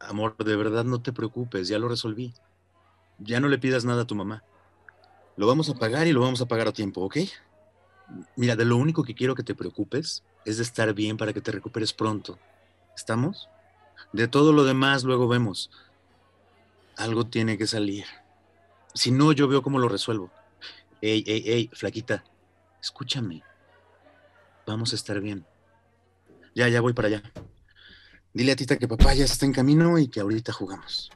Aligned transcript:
Amor, 0.00 0.36
de 0.36 0.56
verdad 0.56 0.84
no 0.84 1.02
te 1.02 1.12
preocupes, 1.12 1.68
ya 1.68 1.78
lo 1.78 1.88
resolví. 1.88 2.34
Ya 3.18 3.40
no 3.40 3.48
le 3.48 3.58
pidas 3.58 3.84
nada 3.84 4.02
a 4.02 4.06
tu 4.06 4.14
mamá. 4.14 4.42
Lo 5.36 5.46
vamos 5.46 5.68
a 5.68 5.74
pagar 5.74 6.06
y 6.06 6.12
lo 6.12 6.20
vamos 6.20 6.40
a 6.40 6.46
pagar 6.46 6.68
a 6.68 6.72
tiempo, 6.72 7.02
¿ok? 7.02 7.18
Mira, 8.36 8.56
de 8.56 8.64
lo 8.64 8.76
único 8.76 9.02
que 9.02 9.14
quiero 9.14 9.34
que 9.34 9.42
te 9.42 9.54
preocupes 9.54 10.22
es 10.44 10.56
de 10.58 10.62
estar 10.62 10.92
bien 10.92 11.16
para 11.16 11.32
que 11.32 11.40
te 11.40 11.52
recuperes 11.52 11.92
pronto. 11.92 12.38
¿Estamos? 12.96 13.48
De 14.12 14.28
todo 14.28 14.52
lo 14.52 14.64
demás 14.64 15.04
luego 15.04 15.28
vemos. 15.28 15.70
Algo 16.96 17.26
tiene 17.26 17.56
que 17.56 17.66
salir. 17.66 18.04
Si 18.94 19.10
no, 19.10 19.32
yo 19.32 19.48
veo 19.48 19.62
cómo 19.62 19.78
lo 19.78 19.88
resuelvo. 19.88 20.30
Ey, 21.00 21.24
ey, 21.26 21.42
ey, 21.46 21.70
flaquita, 21.72 22.24
escúchame. 22.80 23.42
Vamos 24.66 24.92
a 24.92 24.96
estar 24.96 25.20
bien. 25.20 25.46
Ya, 26.54 26.68
ya 26.68 26.80
voy 26.80 26.92
para 26.92 27.08
allá. 27.08 27.22
Dile 28.34 28.52
a 28.52 28.56
Tita 28.56 28.78
que 28.78 28.88
papá 28.88 29.12
ya 29.12 29.24
está 29.24 29.44
en 29.44 29.52
camino 29.52 29.98
y 29.98 30.08
que 30.08 30.20
ahorita 30.20 30.52
jugamos. 30.52 31.10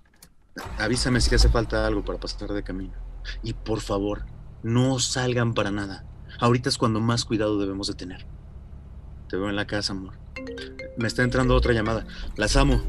Avísame 0.79 1.20
si 1.20 1.34
hace 1.34 1.48
falta 1.48 1.87
algo 1.87 2.05
para 2.05 2.20
pasar 2.20 2.52
de 2.52 2.62
camino. 2.62 2.93
Y 3.43 3.55
por 3.55 3.80
favor, 3.80 4.27
no 4.62 4.98
salgan 4.98 5.55
para 5.55 5.71
nada. 5.71 6.05
Ahorita 6.41 6.69
es 6.69 6.77
cuando 6.77 7.01
más 7.01 7.24
cuidado 7.24 7.59
debemos 7.59 7.87
de 7.87 7.95
tener. 7.95 8.27
Te 9.29 9.37
veo 9.37 9.48
en 9.48 9.57
la 9.57 9.66
casa, 9.66 9.93
amor. 9.93 10.15
Me 10.98 11.09
está 11.09 11.23
entrando 11.23 11.55
otra 11.55 11.73
llamada. 11.73 12.07
Las 12.37 12.57
amo. 12.57 12.83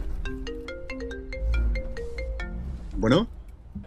¿Bueno? 2.98 3.28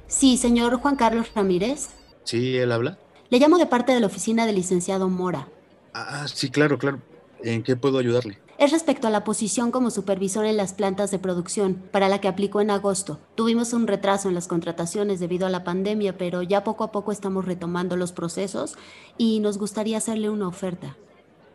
Sí, 0.07 0.37
señor 0.39 0.77
Juan 0.77 0.97
Carlos 0.97 1.31
Ramírez. 1.35 1.91
Sí, 2.25 2.57
él 2.57 2.73
habla. 2.73 2.99
Le 3.29 3.39
llamo 3.39 3.59
de 3.59 3.67
parte 3.67 3.93
de 3.93 4.01
la 4.01 4.07
oficina 4.07 4.47
del 4.47 4.57
licenciado 4.57 5.09
Mora. 5.09 5.49
Ah, 5.93 6.27
sí, 6.33 6.51
claro, 6.51 6.79
claro. 6.79 7.01
¿En 7.43 7.63
qué 7.63 7.77
puedo 7.77 7.99
ayudarle? 7.99 8.39
Es 8.59 8.73
respecto 8.73 9.07
a 9.07 9.11
la 9.11 9.25
posición 9.25 9.71
como 9.71 9.91
supervisor 9.91 10.45
en 10.45 10.57
las 10.59 10.75
plantas 10.75 11.11
de 11.11 11.19
producción, 11.19 11.83
para 11.91 12.09
la 12.09 12.21
que 12.21 12.29
aplicó 12.29 12.61
en 12.61 12.71
agosto. 12.71 13.19
Tuvimos 13.35 13.73
un 13.73 13.87
retraso 13.87 14.29
en 14.29 14.35
las 14.35 14.49
contrataciones 14.49 15.19
debido 15.19 15.47
a 15.47 15.51
la 15.51 15.65
pandemia, 15.65 16.19
pero 16.19 16.43
ya 16.43 16.63
poco 16.63 16.85
a 16.85 16.93
poco 16.93 17.11
estamos 17.11 17.47
retomando 17.47 17.97
los 17.97 18.13
procesos 18.13 18.77
y 19.17 19.41
nos 19.41 19.57
gustaría 19.57 19.97
hacerle 19.97 20.29
una 20.29 20.47
oferta. 20.47 20.97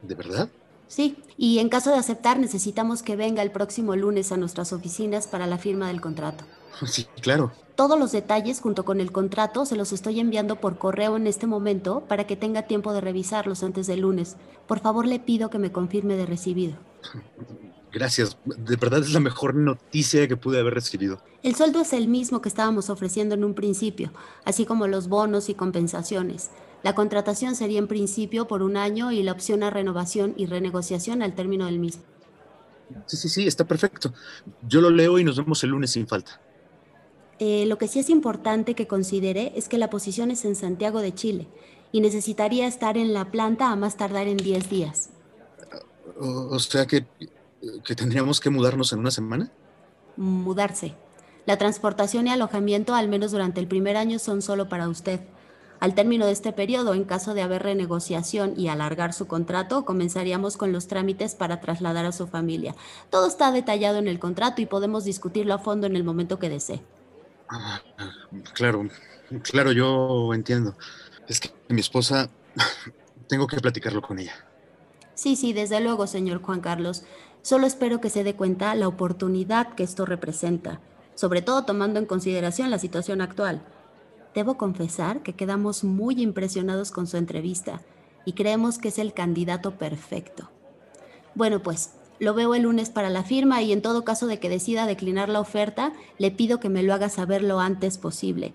¿De 0.02 0.16
verdad? 0.16 0.50
Sí, 0.88 1.18
y 1.38 1.60
en 1.60 1.70
caso 1.70 1.92
de 1.92 1.98
aceptar 1.98 2.40
necesitamos 2.40 3.04
que 3.04 3.16
venga 3.16 3.42
el 3.42 3.52
próximo 3.52 3.96
lunes 3.96 4.32
a 4.32 4.38
nuestras 4.38 4.74
oficinas 4.74 5.28
para 5.28 5.48
la 5.48 5.58
firma 5.58 5.88
del 5.88 6.02
contrato. 6.02 6.46
Sí, 6.86 7.06
claro. 7.22 7.52
Todos 7.76 8.00
los 8.00 8.12
detalles 8.14 8.62
junto 8.62 8.86
con 8.86 9.02
el 9.02 9.12
contrato 9.12 9.66
se 9.66 9.76
los 9.76 9.92
estoy 9.92 10.20
enviando 10.20 10.62
por 10.62 10.78
correo 10.78 11.18
en 11.18 11.28
este 11.28 11.46
momento 11.46 12.04
para 12.08 12.26
que 12.26 12.38
tenga 12.38 12.64
tiempo 12.64 12.94
de 12.94 13.02
revisarlos 13.02 13.64
antes 13.64 13.86
del 13.88 14.02
lunes. 14.02 14.38
Por 14.66 14.80
favor 14.80 15.06
le 15.06 15.20
pido 15.20 15.50
que 15.50 15.60
me 15.60 15.72
confirme 15.72 16.16
de 16.16 16.26
recibido. 16.26 16.76
Gracias, 17.92 18.38
de 18.44 18.76
verdad 18.76 19.00
es 19.00 19.14
la 19.14 19.22
mejor 19.22 19.56
noticia 19.56 20.28
que 20.28 20.36
pude 20.36 20.60
haber 20.60 20.74
recibido. 20.74 21.22
El 21.44 21.56
sueldo 21.56 21.80
es 21.80 21.94
el 21.94 22.10
mismo 22.10 22.42
que 22.42 22.50
estábamos 22.50 22.90
ofreciendo 22.90 23.36
en 23.36 23.46
un 23.46 23.54
principio, 23.54 24.12
así 24.44 24.66
como 24.66 24.88
los 24.88 25.08
bonos 25.08 25.48
y 25.48 25.54
compensaciones. 25.54 26.50
La 26.84 26.94
contratación 26.94 27.56
sería 27.56 27.80
en 27.80 27.88
principio 27.88 28.50
por 28.50 28.64
un 28.64 28.76
año 28.76 29.14
y 29.14 29.24
la 29.24 29.32
opción 29.32 29.64
a 29.64 29.70
renovación 29.70 30.34
y 30.36 30.46
renegociación 30.46 31.22
al 31.22 31.36
término 31.36 31.68
del 31.68 31.80
mismo. 31.80 32.04
Sí, 33.06 33.16
sí, 33.16 33.30
sí, 33.30 33.48
está 33.48 33.64
perfecto. 33.66 34.14
Yo 34.68 34.82
lo 34.82 34.90
leo 34.90 35.18
y 35.18 35.24
nos 35.24 35.38
vemos 35.38 35.64
el 35.64 35.70
lunes 35.70 35.92
sin 35.92 36.06
falta. 36.06 36.42
Eh, 37.40 37.66
lo 37.66 37.78
que 37.78 37.88
sí 37.88 38.00
es 38.00 38.10
importante 38.10 38.76
que 38.76 38.88
considere 38.88 39.52
es 39.56 39.68
que 39.68 39.78
la 39.78 39.90
posición 39.90 40.32
es 40.32 40.46
en 40.46 40.56
Santiago 40.56 41.02
de 41.02 41.14
Chile 41.14 41.48
y 41.92 42.02
necesitaría 42.02 42.68
estar 42.68 42.98
en 42.98 43.14
la 43.14 43.32
planta 43.32 43.72
a 43.72 43.76
más 43.76 43.98
tardar 43.98 44.28
en 44.28 44.38
10 44.38 44.70
días. 44.70 45.10
O, 46.20 46.60
sea 46.60 46.86
que, 46.86 47.06
que 47.84 47.96
tendríamos 47.96 48.40
que 48.40 48.50
mudarnos 48.50 48.94
en 48.94 49.00
una 49.00 49.12
semana. 49.12 49.52
Mudarse. 50.16 50.94
La 51.46 51.58
transportación 51.58 52.28
y 52.28 52.32
alojamiento, 52.32 52.96
al 52.96 53.08
menos 53.08 53.32
durante 53.32 53.60
el 53.60 53.68
primer 53.68 53.98
año, 53.98 54.18
son 54.18 54.42
solo 54.42 54.70
para 54.70 54.88
usted. 54.90 55.20
Al 55.80 55.94
término 55.94 56.26
de 56.26 56.32
este 56.32 56.54
periodo, 56.54 56.94
en 56.94 57.04
caso 57.04 57.34
de 57.34 57.42
haber 57.42 57.64
renegociación 57.64 58.54
y 58.58 58.70
alargar 58.70 59.14
su 59.14 59.28
contrato, 59.28 59.86
comenzaríamos 59.86 60.58
con 60.58 60.72
los 60.72 60.88
trámites 60.88 61.36
para 61.36 61.60
trasladar 61.60 62.06
a 62.06 62.12
su 62.12 62.28
familia. 62.28 62.76
Todo 63.10 63.28
está 63.28 63.52
detallado 63.52 63.98
en 64.00 64.08
el 64.08 64.20
contrato 64.20 64.62
y 64.62 64.66
podemos 64.66 65.04
discutirlo 65.04 65.54
a 65.54 65.60
fondo 65.60 65.86
en 65.86 65.96
el 65.96 66.04
momento 66.04 66.40
que 66.40 66.50
desee. 66.50 66.82
Ah, 67.50 67.82
claro, 68.54 68.88
claro, 69.44 69.72
yo 69.72 70.34
entiendo. 70.34 70.76
Es 71.28 71.40
que 71.40 71.52
mi 71.70 71.82
esposa, 71.82 72.30
tengo 73.28 73.48
que 73.48 73.58
platicarlo 73.58 74.02
con 74.02 74.20
ella. 74.20 74.34
Sí, 75.14 75.36
sí, 75.36 75.54
desde 75.54 75.80
luego, 75.80 76.08
señor 76.08 76.42
Juan 76.42 76.62
Carlos. 76.62 77.04
Solo 77.42 77.68
espero 77.68 78.02
que 78.02 78.10
se 78.10 78.24
dé 78.24 78.36
cuenta 78.36 78.74
la 78.76 78.88
oportunidad 78.88 79.76
que 79.76 79.84
esto 79.84 80.06
representa, 80.06 80.82
sobre 81.14 81.42
todo 81.42 81.64
tomando 81.64 82.00
en 82.00 82.06
consideración 82.06 82.72
la 82.72 82.80
situación 82.80 83.22
actual. 83.22 83.62
Debo 84.34 84.58
confesar 84.58 85.22
que 85.22 85.36
quedamos 85.36 85.84
muy 85.84 86.22
impresionados 86.22 86.92
con 86.92 87.08
su 87.08 87.18
entrevista 87.18 87.82
y 88.26 88.34
creemos 88.34 88.80
que 88.80 88.90
es 88.90 88.98
el 88.98 89.14
candidato 89.14 89.78
perfecto. 89.78 90.50
Bueno, 91.36 91.62
pues 91.62 91.92
lo 92.20 92.34
veo 92.34 92.56
el 92.56 92.64
lunes 92.64 92.90
para 92.90 93.10
la 93.10 93.24
firma 93.24 93.62
y 93.62 93.72
en 93.72 93.82
todo 93.82 94.06
caso 94.06 94.28
de 94.28 94.40
que 94.40 94.50
decida 94.50 94.86
declinar 94.86 95.30
la 95.30 95.40
oferta, 95.40 95.94
le 96.18 96.32
pido 96.32 96.60
que 96.60 96.70
me 96.70 96.84
lo 96.84 96.94
haga 96.94 97.10
saber 97.10 97.44
lo 97.44 97.60
antes 97.60 97.98
posible, 97.98 98.54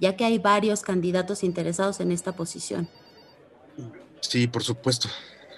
ya 0.00 0.16
que 0.16 0.24
hay 0.24 0.38
varios 0.38 0.82
candidatos 0.82 1.42
interesados 1.44 2.00
en 2.00 2.12
esta 2.12 2.32
posición. 2.32 2.88
Sí, 4.20 4.46
por 4.46 4.62
supuesto. 4.62 5.08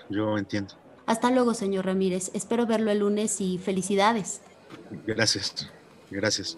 Yo 0.09 0.37
entiendo. 0.39 0.75
Hasta 1.07 1.31
luego, 1.31 1.55
señor 1.55 1.87
Ramírez. 1.87 2.31
Espero 2.35 2.67
verlo 2.67 2.91
el 2.91 2.99
lunes 2.99 3.41
y 3.41 3.59
felicidades. 3.59 4.41
Gracias. 5.07 5.71
Gracias. 6.11 6.57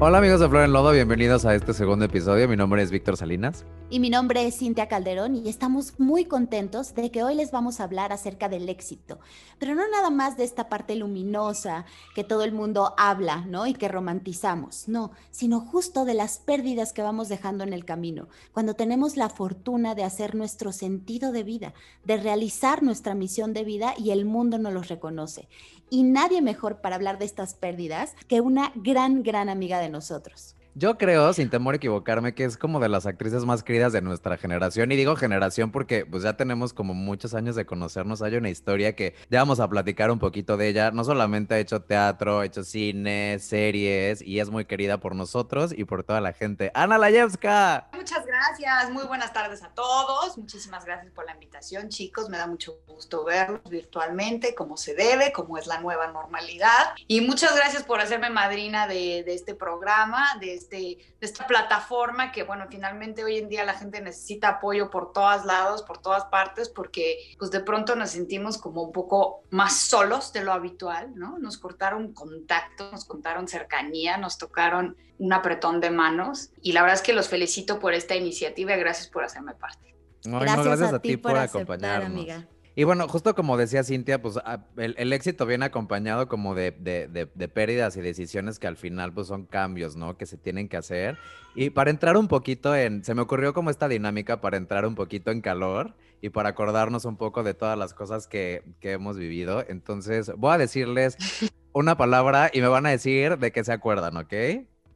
Hola 0.00 0.18
amigos 0.18 0.38
de 0.38 0.48
Flor 0.48 0.62
en 0.62 0.72
Lodo, 0.72 0.92
bienvenidos 0.92 1.44
a 1.44 1.56
este 1.56 1.74
segundo 1.74 2.04
episodio. 2.04 2.46
Mi 2.46 2.54
nombre 2.54 2.80
es 2.80 2.92
Víctor 2.92 3.16
Salinas. 3.16 3.64
Y 3.90 3.98
mi 3.98 4.10
nombre 4.10 4.46
es 4.46 4.56
Cintia 4.56 4.86
Calderón 4.86 5.34
y 5.34 5.48
estamos 5.48 5.98
muy 5.98 6.24
contentos 6.24 6.94
de 6.94 7.10
que 7.10 7.24
hoy 7.24 7.34
les 7.34 7.50
vamos 7.50 7.80
a 7.80 7.84
hablar 7.84 8.12
acerca 8.12 8.48
del 8.48 8.68
éxito. 8.68 9.18
Pero 9.58 9.74
no 9.74 9.82
nada 9.90 10.10
más 10.10 10.36
de 10.36 10.44
esta 10.44 10.68
parte 10.68 10.94
luminosa 10.94 11.84
que 12.14 12.22
todo 12.22 12.44
el 12.44 12.52
mundo 12.52 12.94
habla, 12.96 13.44
¿no? 13.46 13.66
Y 13.66 13.74
que 13.74 13.88
romantizamos, 13.88 14.86
no, 14.86 15.10
sino 15.32 15.58
justo 15.58 16.04
de 16.04 16.14
las 16.14 16.38
pérdidas 16.38 16.92
que 16.92 17.02
vamos 17.02 17.28
dejando 17.28 17.64
en 17.64 17.72
el 17.72 17.84
camino. 17.84 18.28
Cuando 18.52 18.74
tenemos 18.74 19.16
la 19.16 19.30
fortuna 19.30 19.96
de 19.96 20.04
hacer 20.04 20.36
nuestro 20.36 20.70
sentido 20.70 21.32
de 21.32 21.42
vida, 21.42 21.74
de 22.04 22.18
realizar 22.18 22.84
nuestra 22.84 23.16
misión 23.16 23.52
de 23.52 23.64
vida 23.64 23.94
y 23.98 24.12
el 24.12 24.26
mundo 24.26 24.58
no 24.58 24.70
los 24.70 24.86
reconoce. 24.86 25.48
Y 25.90 26.02
nadie 26.02 26.42
mejor 26.42 26.80
para 26.80 26.96
hablar 26.96 27.18
de 27.18 27.24
estas 27.24 27.54
pérdidas 27.54 28.14
que 28.26 28.40
una 28.40 28.72
gran, 28.74 29.22
gran 29.22 29.48
amiga 29.48 29.80
de 29.80 29.88
nosotros. 29.88 30.57
Yo 30.78 30.96
creo, 30.96 31.32
sin 31.32 31.50
temor 31.50 31.74
a 31.74 31.78
equivocarme, 31.78 32.36
que 32.36 32.44
es 32.44 32.56
como 32.56 32.78
de 32.78 32.88
las 32.88 33.04
actrices 33.04 33.44
más 33.44 33.64
queridas 33.64 33.92
de 33.92 34.00
nuestra 34.00 34.36
generación. 34.36 34.92
Y 34.92 34.96
digo 34.96 35.16
generación 35.16 35.72
porque 35.72 36.06
pues 36.06 36.22
ya 36.22 36.36
tenemos 36.36 36.72
como 36.72 36.94
muchos 36.94 37.34
años 37.34 37.56
de 37.56 37.66
conocernos. 37.66 38.22
Hay 38.22 38.36
una 38.36 38.48
historia 38.48 38.94
que 38.94 39.16
ya 39.28 39.40
vamos 39.40 39.58
a 39.58 39.68
platicar 39.68 40.12
un 40.12 40.20
poquito 40.20 40.56
de 40.56 40.68
ella. 40.68 40.92
No 40.92 41.02
solamente 41.02 41.54
ha 41.54 41.58
hecho 41.58 41.82
teatro, 41.82 42.38
ha 42.38 42.46
hecho 42.46 42.62
cine, 42.62 43.40
series 43.40 44.22
y 44.22 44.38
es 44.38 44.50
muy 44.50 44.66
querida 44.66 45.00
por 45.00 45.16
nosotros 45.16 45.74
y 45.76 45.82
por 45.82 46.04
toda 46.04 46.20
la 46.20 46.32
gente. 46.32 46.70
Ana 46.74 46.96
Layevska. 46.96 47.88
Muchas 47.94 48.24
gracias, 48.24 48.92
muy 48.92 49.02
buenas 49.02 49.32
tardes 49.32 49.64
a 49.64 49.70
todos. 49.70 50.38
Muchísimas 50.38 50.84
gracias 50.84 51.12
por 51.12 51.26
la 51.26 51.32
invitación, 51.32 51.88
chicos. 51.88 52.28
Me 52.28 52.38
da 52.38 52.46
mucho 52.46 52.78
gusto 52.86 53.24
verlos 53.24 53.68
virtualmente, 53.68 54.54
como 54.54 54.76
se 54.76 54.94
debe, 54.94 55.32
como 55.32 55.58
es 55.58 55.66
la 55.66 55.80
nueva 55.80 56.06
normalidad. 56.12 56.94
Y 57.08 57.20
muchas 57.20 57.56
gracias 57.56 57.82
por 57.82 58.00
hacerme 58.00 58.30
madrina 58.30 58.86
de, 58.86 59.24
de 59.24 59.34
este 59.34 59.56
programa, 59.56 60.36
de 60.38 60.54
este 60.54 60.67
de 60.70 60.98
esta 61.20 61.46
plataforma 61.46 62.32
que, 62.32 62.42
bueno, 62.42 62.66
finalmente 62.68 63.24
hoy 63.24 63.38
en 63.38 63.48
día 63.48 63.64
la 63.64 63.74
gente 63.74 64.00
necesita 64.00 64.48
apoyo 64.48 64.90
por 64.90 65.12
todos 65.12 65.44
lados, 65.44 65.82
por 65.82 65.98
todas 65.98 66.24
partes, 66.26 66.68
porque 66.68 67.18
pues 67.38 67.50
de 67.50 67.60
pronto 67.60 67.96
nos 67.96 68.10
sentimos 68.10 68.58
como 68.58 68.82
un 68.82 68.92
poco 68.92 69.42
más 69.50 69.76
solos 69.76 70.32
de 70.32 70.42
lo 70.42 70.52
habitual, 70.52 71.12
¿no? 71.14 71.38
Nos 71.38 71.58
cortaron 71.58 72.12
contacto, 72.12 72.90
nos 72.90 73.04
contaron 73.04 73.48
cercanía, 73.48 74.16
nos 74.16 74.38
tocaron 74.38 74.96
un 75.18 75.32
apretón 75.32 75.80
de 75.80 75.90
manos 75.90 76.50
y 76.62 76.72
la 76.72 76.82
verdad 76.82 76.96
es 76.96 77.02
que 77.02 77.12
los 77.12 77.28
felicito 77.28 77.78
por 77.78 77.94
esta 77.94 78.14
iniciativa 78.14 78.74
y 78.74 78.78
gracias 78.78 79.08
por 79.08 79.24
hacerme 79.24 79.54
parte. 79.54 79.94
gracias, 80.24 80.92
a, 80.92 80.98
ti 81.00 81.16
por, 81.16 81.36
acompañarnos. 81.36 82.06
Amiga. 82.06 82.46
Y 82.78 82.84
bueno, 82.84 83.08
justo 83.08 83.34
como 83.34 83.56
decía 83.56 83.82
Cintia, 83.82 84.22
pues 84.22 84.36
ah, 84.36 84.60
el, 84.76 85.12
éxito 85.12 85.46
viene 85.46 85.64
acompañado 85.64 86.28
como 86.28 86.54
de, 86.54 86.70
de, 86.70 87.48
pérdidas 87.48 87.96
y 87.96 88.00
decisiones 88.00 88.60
que 88.60 88.68
al 88.68 88.76
final 88.76 89.12
pues 89.12 89.26
son 89.26 89.46
cambios, 89.46 89.96
¿no? 89.96 90.16
Que 90.16 90.26
se 90.26 90.36
tienen 90.36 90.68
que 90.68 90.76
hacer. 90.76 91.18
Y 91.56 91.70
para 91.70 91.90
entrar 91.90 92.16
un 92.16 92.28
poquito 92.28 92.76
en, 92.76 93.02
se 93.02 93.16
me 93.16 93.22
ocurrió 93.22 93.52
como 93.52 93.70
esta 93.70 93.88
dinámica 93.88 94.40
para 94.40 94.58
entrar 94.58 94.86
un 94.86 94.94
poquito 94.94 95.32
en 95.32 95.40
calor 95.40 95.96
y 96.20 96.28
para 96.28 96.50
acordarnos 96.50 97.04
un 97.04 97.16
poco 97.16 97.42
de 97.42 97.52
todas 97.52 97.76
las 97.76 97.94
cosas 97.94 98.28
que, 98.28 98.62
que 98.78 98.92
hemos 98.92 99.18
vivido. 99.18 99.64
Entonces, 99.66 100.30
voy 100.36 100.54
a 100.54 100.58
decirles 100.58 101.16
una 101.72 101.96
palabra 101.96 102.48
y 102.54 102.60
me 102.60 102.68
van 102.68 102.86
a 102.86 102.90
decir 102.90 103.38
de 103.38 103.50
qué 103.50 103.64
se 103.64 103.72
acuerdan, 103.72 104.16
¿ok? 104.18 104.34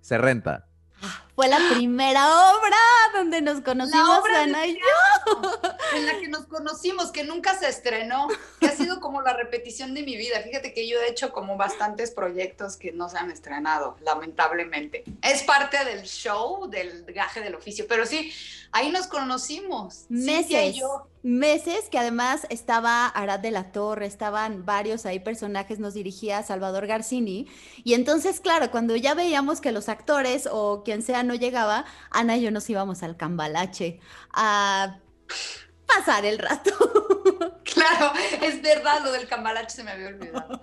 Se 0.01 0.19
renta. 0.19 0.69
Fue 1.35 1.49
la 1.49 1.59
primera 1.73 2.51
obra 2.51 2.77
donde 3.15 3.41
nos 3.41 3.63
conocimos, 3.63 4.21
Ana 4.37 4.67
y 4.67 4.75
yo. 4.75 5.41
en 5.97 6.07
la 6.07 6.19
que 6.19 6.29
nos 6.29 6.47
conocimos, 6.47 7.11
que 7.11 7.25
nunca 7.25 7.59
se 7.59 7.69
estrenó, 7.69 8.29
que 8.61 8.67
ha 8.67 8.77
sido 8.77 9.01
como 9.01 9.23
la 9.23 9.33
repetición 9.33 9.95
de 9.95 10.03
mi 10.03 10.17
vida. 10.17 10.41
Fíjate 10.43 10.75
que 10.75 10.87
yo 10.87 11.01
he 11.01 11.11
hecho 11.11 11.33
como 11.33 11.57
bastantes 11.57 12.11
proyectos 12.11 12.77
que 12.77 12.93
no 12.93 13.09
se 13.09 13.17
han 13.17 13.31
estrenado, 13.31 13.97
lamentablemente. 14.03 15.05
Es 15.23 15.43
parte 15.43 15.83
del 15.85 16.03
show, 16.03 16.69
del 16.69 17.05
gaje 17.07 17.41
del 17.41 17.55
oficio, 17.55 17.87
pero 17.89 18.05
sí, 18.05 18.31
ahí 18.71 18.91
nos 18.91 19.07
conocimos. 19.07 20.05
Meses. 20.11 20.77
Meses 21.23 21.89
que 21.89 22.01
además 22.01 22.49
estaba 22.51 23.07
Arad 23.07 23.39
de 23.39 23.53
la 23.53 23.71
Torre, 23.71 24.07
estaban 24.07 24.67
varios 24.67 25.07
ahí 25.07 25.21
personajes, 25.21 25.79
nos 25.79 25.95
dirigía 25.95 26.43
Salvador 26.43 26.89
Garcini. 26.89 27.47
Y 27.85 27.95
entonces, 27.95 28.41
claro, 28.41 28.73
cuando 28.73 28.97
ya 28.97 29.15
veíamos 29.15 29.61
que 29.61 29.71
los 29.71 29.89
actores 29.89 30.49
o 30.51 30.83
quien 30.83 31.01
sea 31.01 31.22
no 31.23 31.35
llegaba, 31.35 31.85
Ana 32.11 32.37
y 32.37 32.43
yo 32.43 32.51
nos 32.51 32.69
íbamos 32.71 33.03
al 33.03 33.17
cambalache 33.17 34.01
a 34.33 34.99
pasar 35.87 36.25
el 36.25 36.39
rato. 36.39 36.71
Claro, 37.73 38.13
es 38.43 38.61
verdad, 38.61 39.03
lo 39.03 39.13
del 39.13 39.27
cambalache 39.27 39.71
se 39.77 39.83
me 39.83 39.93
había 39.93 40.09
olvidado. 40.09 40.61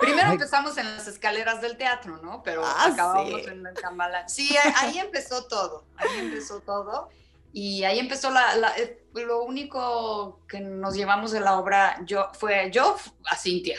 Primero 0.00 0.30
empezamos 0.32 0.78
en 0.78 0.86
las 0.96 1.06
escaleras 1.06 1.60
del 1.60 1.76
teatro, 1.76 2.16
¿no? 2.22 2.42
Pero 2.42 2.62
Ah, 2.64 2.86
acabamos 2.86 3.42
sí. 3.42 3.50
en 3.50 3.66
el 3.66 3.74
cambalache. 3.74 4.28
Sí, 4.34 4.56
ahí, 4.56 4.72
ahí 4.76 4.98
empezó 5.00 5.44
todo, 5.48 5.84
ahí 5.98 6.08
empezó 6.18 6.60
todo. 6.60 7.10
Y 7.52 7.84
ahí 7.84 7.98
empezó 7.98 8.30
la, 8.30 8.56
la- 8.56 8.74
eh, 8.78 9.04
lo 9.14 9.42
único 9.42 10.40
que 10.48 10.60
nos 10.60 10.94
llevamos 10.94 11.30
de 11.32 11.40
la 11.40 11.58
obra 11.58 11.98
yo, 12.06 12.30
fue 12.32 12.70
yo 12.72 12.96
a 13.30 13.36
Cintia. 13.36 13.76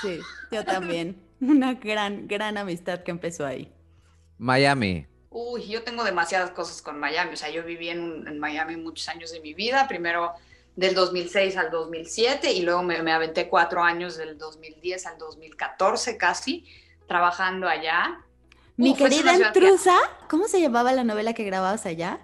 Sí, 0.00 0.20
yo 0.52 0.64
también. 0.64 1.20
Una 1.40 1.74
gran, 1.74 2.28
gran 2.28 2.56
amistad 2.58 3.02
que 3.02 3.10
empezó 3.10 3.44
ahí. 3.44 3.74
Miami. 4.38 5.08
Uy, 5.36 5.66
yo 5.66 5.82
tengo 5.82 6.04
demasiadas 6.04 6.52
cosas 6.52 6.80
con 6.80 7.00
Miami. 7.00 7.32
O 7.32 7.36
sea, 7.36 7.50
yo 7.50 7.64
viví 7.64 7.88
en, 7.88 8.24
en 8.28 8.38
Miami 8.38 8.76
muchos 8.76 9.08
años 9.08 9.32
de 9.32 9.40
mi 9.40 9.52
vida. 9.52 9.88
Primero 9.88 10.32
del 10.76 10.94
2006 10.94 11.56
al 11.56 11.72
2007 11.72 12.52
y 12.52 12.62
luego 12.62 12.84
me, 12.84 13.02
me 13.02 13.12
aventé 13.12 13.48
cuatro 13.48 13.82
años 13.82 14.16
del 14.16 14.38
2010 14.38 15.06
al 15.06 15.18
2014 15.18 16.16
casi 16.16 16.64
trabajando 17.08 17.68
allá. 17.68 18.20
Mi 18.76 18.90
Uf, 18.90 18.98
querida 18.98 19.34
intrusa, 19.34 19.96
¿cómo 20.30 20.46
se 20.46 20.60
llamaba 20.60 20.92
la 20.92 21.02
novela 21.02 21.32
que 21.32 21.42
grababas 21.42 21.84
allá? 21.84 22.20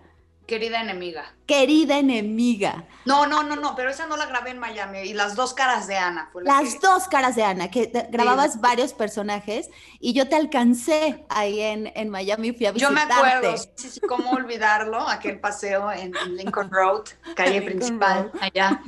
Querida 0.50 0.80
enemiga. 0.80 1.32
Querida 1.46 1.98
enemiga. 1.98 2.84
No, 3.04 3.24
no, 3.24 3.44
no, 3.44 3.54
no, 3.54 3.76
pero 3.76 3.88
esa 3.90 4.06
no 4.08 4.16
la 4.16 4.26
grabé 4.26 4.50
en 4.50 4.58
Miami. 4.58 4.98
Y 4.98 5.12
las 5.14 5.36
dos 5.36 5.54
caras 5.54 5.86
de 5.86 5.96
Ana. 5.96 6.28
Fue 6.32 6.42
la 6.42 6.60
Las 6.60 6.74
que- 6.74 6.80
dos 6.80 7.06
caras 7.06 7.36
de 7.36 7.44
Ana, 7.44 7.70
que 7.70 7.86
grababas 8.10 8.60
varios 8.60 8.92
personajes 8.92 9.70
y 10.00 10.12
yo 10.12 10.28
te 10.28 10.34
alcancé 10.34 11.24
ahí 11.28 11.60
en, 11.60 11.92
en 11.94 12.08
Miami, 12.08 12.50
fui 12.52 12.66
a 12.66 12.72
Yo 12.72 12.90
me 12.90 13.02
visitarte. 13.06 13.36
acuerdo, 13.36 13.56
sí, 13.76 13.90
sí, 13.90 14.00
cómo 14.00 14.32
olvidarlo, 14.32 15.08
aquel 15.08 15.38
paseo 15.38 15.92
en, 15.92 16.16
en 16.16 16.36
Lincoln 16.36 16.68
Road, 16.72 17.04
calle 17.36 17.62
principal, 17.62 18.32
allá. 18.40 18.82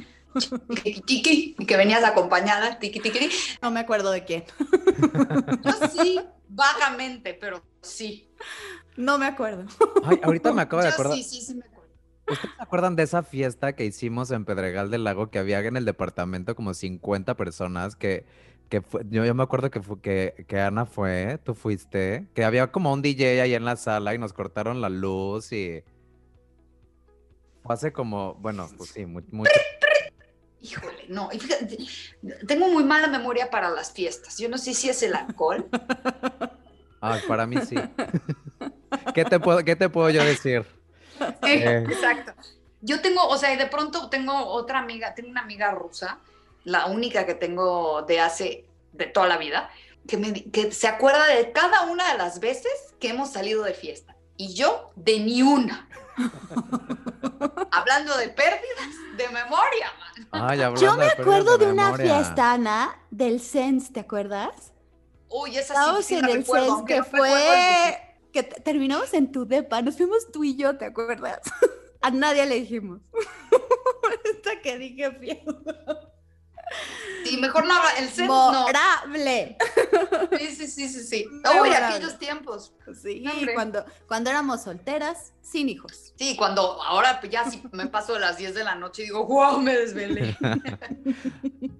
Tiki, 0.82 1.00
tiki, 1.02 1.56
y 1.58 1.64
que 1.66 1.76
venías 1.76 2.02
acompañada, 2.02 2.78
tiki, 2.80 2.98
tiki. 2.98 3.30
No 3.62 3.70
me 3.70 3.78
acuerdo 3.80 4.10
de 4.10 4.24
quién. 4.24 4.44
Yo 5.62 5.72
sí, 5.92 6.18
vagamente, 6.48 7.34
pero 7.34 7.62
sí. 7.82 8.28
No 8.96 9.18
me 9.18 9.26
acuerdo. 9.26 9.64
Ay, 10.04 10.18
ahorita 10.22 10.52
me 10.52 10.62
acabo 10.62 10.82
de 10.82 10.88
acordar. 10.94 11.16
sí, 11.16 11.22
sí, 11.24 11.40
sí 11.42 11.54
me 11.54 11.64
acuerdo. 11.64 11.90
¿Ustedes 12.28 12.54
se 12.56 12.62
acuerdan 12.62 12.96
de 12.96 13.02
esa 13.02 13.22
fiesta 13.22 13.74
que 13.74 13.84
hicimos 13.84 14.30
en 14.30 14.44
Pedregal 14.44 14.90
del 14.90 15.04
Lago 15.04 15.30
que 15.30 15.38
había 15.38 15.58
en 15.60 15.76
el 15.76 15.84
departamento 15.84 16.54
como 16.54 16.72
50 16.72 17.36
personas 17.36 17.96
que, 17.96 18.24
que 18.68 18.80
fue- 18.80 19.02
yo, 19.10 19.24
yo 19.24 19.34
me 19.34 19.42
acuerdo 19.42 19.70
que, 19.70 19.82
fue, 19.82 20.00
que, 20.00 20.44
que 20.48 20.60
Ana 20.60 20.86
fue, 20.86 21.38
tú 21.44 21.54
fuiste, 21.54 22.28
que 22.34 22.44
había 22.44 22.70
como 22.72 22.92
un 22.92 23.02
DJ 23.02 23.42
ahí 23.42 23.54
en 23.54 23.64
la 23.64 23.76
sala 23.76 24.14
y 24.14 24.18
nos 24.18 24.32
cortaron 24.32 24.80
la 24.80 24.88
luz 24.88 25.52
y 25.52 25.82
fue 27.62 27.74
hace 27.74 27.92
como, 27.92 28.34
bueno, 28.34 28.68
pues 28.76 28.90
sí, 28.90 29.04
mu- 29.04 29.22
mucho. 29.30 29.50
Híjole, 30.60 31.06
no, 31.08 31.28
y 31.32 31.40
fíjate, 31.40 31.76
tengo 32.46 32.68
muy 32.68 32.84
mala 32.84 33.08
memoria 33.08 33.50
para 33.50 33.68
las 33.70 33.92
fiestas. 33.92 34.38
Yo 34.38 34.48
no 34.48 34.58
sé 34.58 34.74
si 34.74 34.88
es 34.88 35.02
el 35.02 35.14
alcohol. 35.14 35.68
Ay, 37.02 37.20
para 37.26 37.46
mí 37.46 37.56
sí. 37.68 37.74
¿Qué 39.14 39.24
te 39.24 39.40
puedo, 39.40 39.64
qué 39.64 39.74
te 39.76 39.88
puedo 39.88 40.08
yo 40.08 40.24
decir? 40.24 40.64
Sí, 41.18 41.24
Eh. 41.42 41.84
exacto. 41.88 42.32
Yo 42.80 43.00
tengo, 43.00 43.26
o 43.26 43.36
sea, 43.36 43.54
de 43.56 43.66
pronto 43.66 44.08
tengo 44.08 44.32
otra 44.46 44.78
amiga, 44.78 45.14
tengo 45.14 45.28
una 45.30 45.42
amiga 45.42 45.70
rusa, 45.72 46.18
la 46.64 46.86
única 46.86 47.26
que 47.26 47.34
tengo 47.34 48.02
de 48.02 48.20
hace, 48.20 48.66
de 48.92 49.06
toda 49.06 49.26
la 49.26 49.36
vida, 49.36 49.68
que, 50.08 50.16
me, 50.16 50.32
que 50.32 50.72
se 50.72 50.88
acuerda 50.88 51.26
de 51.26 51.52
cada 51.52 51.82
una 51.82 52.10
de 52.12 52.18
las 52.18 52.40
veces 52.40 52.72
que 53.00 53.08
hemos 53.10 53.30
salido 53.32 53.62
de 53.64 53.74
fiesta. 53.74 54.16
Y 54.36 54.54
yo, 54.54 54.90
de 54.96 55.20
ni 55.20 55.42
una. 55.42 55.88
Hablando 57.70 58.16
de 58.16 58.28
pérdidas 58.28 59.16
de 59.16 59.28
memoria, 59.28 59.92
man. 60.30 60.50
Ay, 60.50 60.58
Yo 60.80 60.96
me 60.96 61.06
acuerdo 61.06 61.58
de 61.58 61.66
una 61.66 61.84
memoria. 61.92 62.16
fiesta, 62.18 62.52
Ana, 62.52 62.98
del 63.10 63.40
Sense, 63.40 63.92
¿te 63.92 64.00
acuerdas? 64.00 64.71
Uy, 65.32 65.50
esa 65.56 65.60
sí, 65.60 65.72
Estábamos 65.72 66.04
sí 66.04 66.14
en 66.16 66.22
la 66.22 66.28
el 66.30 66.36
recuerdo, 66.38 66.72
aunque 66.72 66.94
que 66.94 67.00
no 67.00 67.04
el 67.06 67.10
fue... 67.10 67.98
Que 68.32 68.42
te- 68.42 68.60
terminamos 68.60 69.12
en 69.14 69.30
tu 69.32 69.46
depa, 69.46 69.82
nos 69.82 69.96
fuimos 69.96 70.30
tú 70.32 70.44
y 70.44 70.56
yo, 70.56 70.76
¿te 70.78 70.86
acuerdas? 70.86 71.40
A 72.00 72.10
nadie 72.10 72.44
le 72.46 72.56
dijimos. 72.56 73.00
Esta 74.24 74.60
que 74.60 74.78
dije 74.78 75.10
fiesta. 75.12 75.52
Sí, 77.24 77.36
mejor 77.36 77.66
no 77.66 77.74
el 77.98 78.08
set 78.08 78.26
no. 78.26 78.50
Memorable. 78.50 79.56
Sí, 80.38 80.46
sí, 80.56 80.66
sí, 80.66 80.88
sí, 80.88 81.04
sí. 81.04 81.26
Uy, 81.60 81.68
aquellos 81.70 82.18
tiempos. 82.18 82.72
Sí, 83.00 83.20
No, 83.20 83.32
hombre. 83.32 83.54
cuando, 83.54 83.84
cuando 84.08 84.30
éramos 84.30 84.62
solteras, 84.62 85.32
sin 85.42 85.68
hijos. 85.68 86.12
Sí, 86.16 86.34
cuando 86.36 86.82
ahora 86.82 87.20
ya 87.30 87.44
me 87.72 87.86
paso 87.86 88.14
de 88.14 88.20
las 88.20 88.38
10 88.38 88.54
de 88.54 88.64
la 88.64 88.74
noche 88.74 89.02
y 89.02 89.04
digo, 89.06 89.26
wow, 89.26 89.60
me 89.60 89.76
desvelé. 89.76 90.36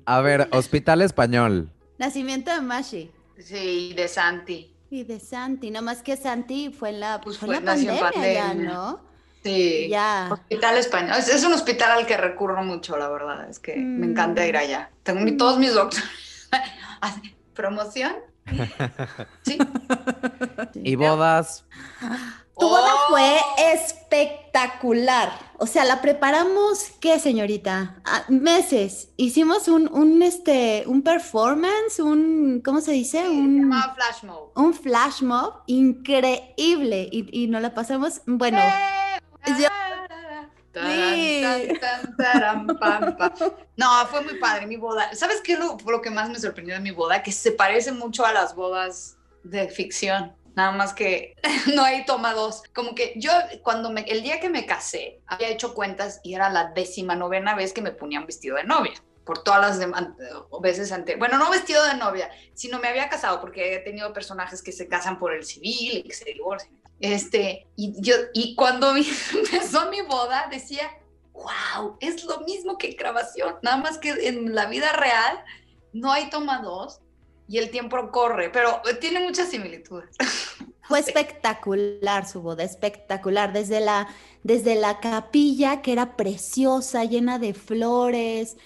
A 0.05 0.21
ver, 0.21 0.49
Hospital 0.53 1.01
Español. 1.03 1.73
Nacimiento 1.99 2.51
de 2.53 2.61
Mashi. 2.61 3.11
Sí, 3.39 3.93
de 3.95 4.09
Santi. 4.09 4.73
Y 4.91 5.05
de 5.05 5.19
Santi, 5.21 5.71
no 5.71 5.81
más 5.83 6.03
que 6.03 6.17
Santi 6.17 6.71
fue 6.71 6.91
en 6.91 7.01
la, 7.01 7.21
Pues 7.21 7.39
fue 7.39 7.47
en 7.49 7.53
la 7.53 7.59
en 7.59 7.65
pandemia, 7.87 7.95
ya, 7.95 8.11
pandemia. 8.13 8.55
¿no? 8.75 9.01
Sí. 9.43 9.89
Ya. 9.89 10.29
Hospital 10.31 10.77
español. 10.77 11.17
Es, 11.19 11.29
es 11.29 11.43
un 11.45 11.53
hospital 11.53 11.99
al 11.99 12.07
que 12.07 12.17
recurro 12.17 12.63
mucho, 12.63 12.97
la 12.97 13.09
verdad. 13.09 13.49
Es 13.51 13.59
que 13.59 13.75
me 13.77 14.07
encanta 14.07 14.47
ir 14.47 14.55
Mm. 14.55 14.59
allá. 14.59 14.91
Tengo 15.03 15.21
mi- 15.21 15.37
todos 15.37 15.59
mis 15.59 15.73
doctores. 15.75 16.49
¿Promoción? 17.55 18.15
Sí. 19.45 19.59
Y 20.75 20.95
bodas. 20.97 21.65
Tu 22.59 22.69
boda 22.69 22.93
Oh, 22.95 23.09
fue 23.11 23.39
espectacular. 23.73 25.33
O 25.59 25.67
sea, 25.67 25.85
la 25.85 26.01
preparamos, 26.03 26.91
¿qué, 27.01 27.19
señorita? 27.19 28.01
Ah, 28.05 28.25
meses. 28.29 29.09
Hicimos 29.17 29.69
un, 29.69 29.89
un, 29.93 30.23
este, 30.23 30.85
un 30.87 31.03
performance, 31.03 31.99
un, 32.01 32.61
¿cómo 32.65 32.81
se 32.81 32.93
dice? 32.93 33.29
Un, 33.29 33.73
Flash 33.95 34.25
Mob. 34.25 34.51
un 34.57 34.75
flash 34.75 35.23
mob 35.23 35.55
increíble. 35.67 37.09
Y, 37.11 37.45
y 37.45 37.47
nos 37.49 37.63
la 37.63 37.75
pasamos, 37.75 38.21
bueno, 38.27 38.59
yo- 39.47 39.69
Sí. 40.75 41.43
Tan, 41.81 42.17
tan. 42.67 42.67
No, 43.77 44.07
fue 44.11 44.23
muy 44.23 44.39
padre 44.39 44.67
mi 44.67 44.77
boda. 44.77 45.15
¿Sabes 45.15 45.41
qué 45.43 45.53
es 45.55 45.59
lo, 45.59 45.77
lo 45.87 46.01
que 46.01 46.11
más 46.11 46.31
me 46.31 46.39
sorprendió 46.41 46.75
de 46.75 46.81
mi 46.81 46.93
boda? 46.93 47.23
Que 47.23 47.31
se 47.31 47.53
parece 47.53 47.93
mucho 47.93 48.25
a 48.25 48.33
las 48.33 48.55
bodas 48.55 49.17
de 49.43 49.69
ficción. 49.69 50.33
Nada 50.55 50.73
más 50.73 50.93
que 50.95 51.35
no 51.75 51.83
hay 51.83 52.05
toma 52.05 52.35
dos. 52.35 52.63
Como 52.75 52.95
que 52.95 53.15
yo, 53.17 53.31
cuando 53.63 53.91
me, 53.91 54.03
el 54.03 54.23
día 54.23 54.41
que 54.41 54.49
me 54.51 54.67
casé, 54.67 55.21
había 55.27 55.49
hecho 55.49 55.75
cuentas 55.75 56.21
y 56.23 56.35
era 56.35 56.51
la 56.51 56.73
décima 56.73 57.15
novena 57.15 57.55
vez 57.55 57.73
que 57.73 57.83
me 57.83 57.93
ponía 57.93 58.21
un 58.21 58.27
vestido 58.27 58.57
de 58.57 58.65
novia. 58.65 58.95
Por 59.25 59.45
todas 59.45 59.79
las 59.79 59.89
veces 60.61 60.91
antes. 60.91 61.17
Bueno, 61.17 61.39
no 61.39 61.49
vestido 61.49 61.85
de 61.87 61.95
novia, 61.95 62.29
sino 62.55 62.81
me 62.81 62.89
había 62.89 63.09
casado 63.09 63.41
porque 63.41 63.77
he 63.77 63.79
tenido 63.79 64.13
personajes 64.13 64.63
que 64.63 64.73
se 64.73 64.89
casan 64.89 65.21
por 65.21 65.33
el 65.33 65.45
civil 65.45 65.99
y 65.99 66.03
que 66.03 66.13
se 66.13 66.25
divorcian. 66.25 66.77
Este, 66.99 67.69
y 67.77 67.95
yo, 68.03 68.15
y 68.35 68.57
cuando 68.57 68.93
mi- 68.93 69.07
empezó 69.33 69.89
mi 69.91 70.01
boda, 70.03 70.49
decía, 70.51 70.91
wow, 71.35 71.97
es 72.01 72.25
lo 72.25 72.41
mismo 72.41 72.79
que 72.79 72.89
grabación, 72.93 73.57
nada 73.63 73.77
más 73.77 73.99
que 73.99 74.11
en 74.11 74.55
la 74.57 74.67
vida 74.67 74.93
real 74.93 75.45
no 75.93 76.11
hay 76.13 76.29
toma 76.29 76.59
dos 76.61 77.01
y 77.53 77.59
el 77.59 77.71
tiempo 77.71 78.11
corre, 78.11 78.49
pero 78.49 78.81
tiene 78.99 79.21
muchas 79.21 79.51
similitudes. 79.51 80.09
Fue 80.89 81.03
Sí. 81.03 81.11
espectacular 81.11 82.27
su 82.27 82.41
boda, 82.41 82.65
espectacular. 82.65 83.53
Desde 83.53 83.81
la, 83.81 84.09
desde 84.43 84.75
la 84.75 85.01
capilla, 85.01 85.83
que 85.83 85.93
era 85.93 86.17
preciosa, 86.17 87.05
llena 87.05 87.39
de 87.39 87.53
flores. 87.55 88.57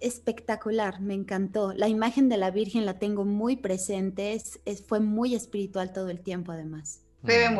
Espectacular, 0.00 1.00
me 1.00 1.14
encantó. 1.14 1.72
La 1.74 1.88
imagen 1.88 2.28
de 2.28 2.36
la 2.36 2.50
Virgen 2.52 2.86
la 2.86 2.98
tengo 3.00 3.24
muy 3.24 3.56
presente. 3.56 4.32
es- 4.34 4.60
es- 4.64 4.86
fue 4.86 5.00
muy 5.00 5.34
espiritual 5.34 5.92
todo 5.92 6.08
el 6.08 6.20
tiempo, 6.20 6.52
además. 6.52 7.02
Fue 7.24 7.36
bien 7.38 7.54
Mm. 7.54 7.56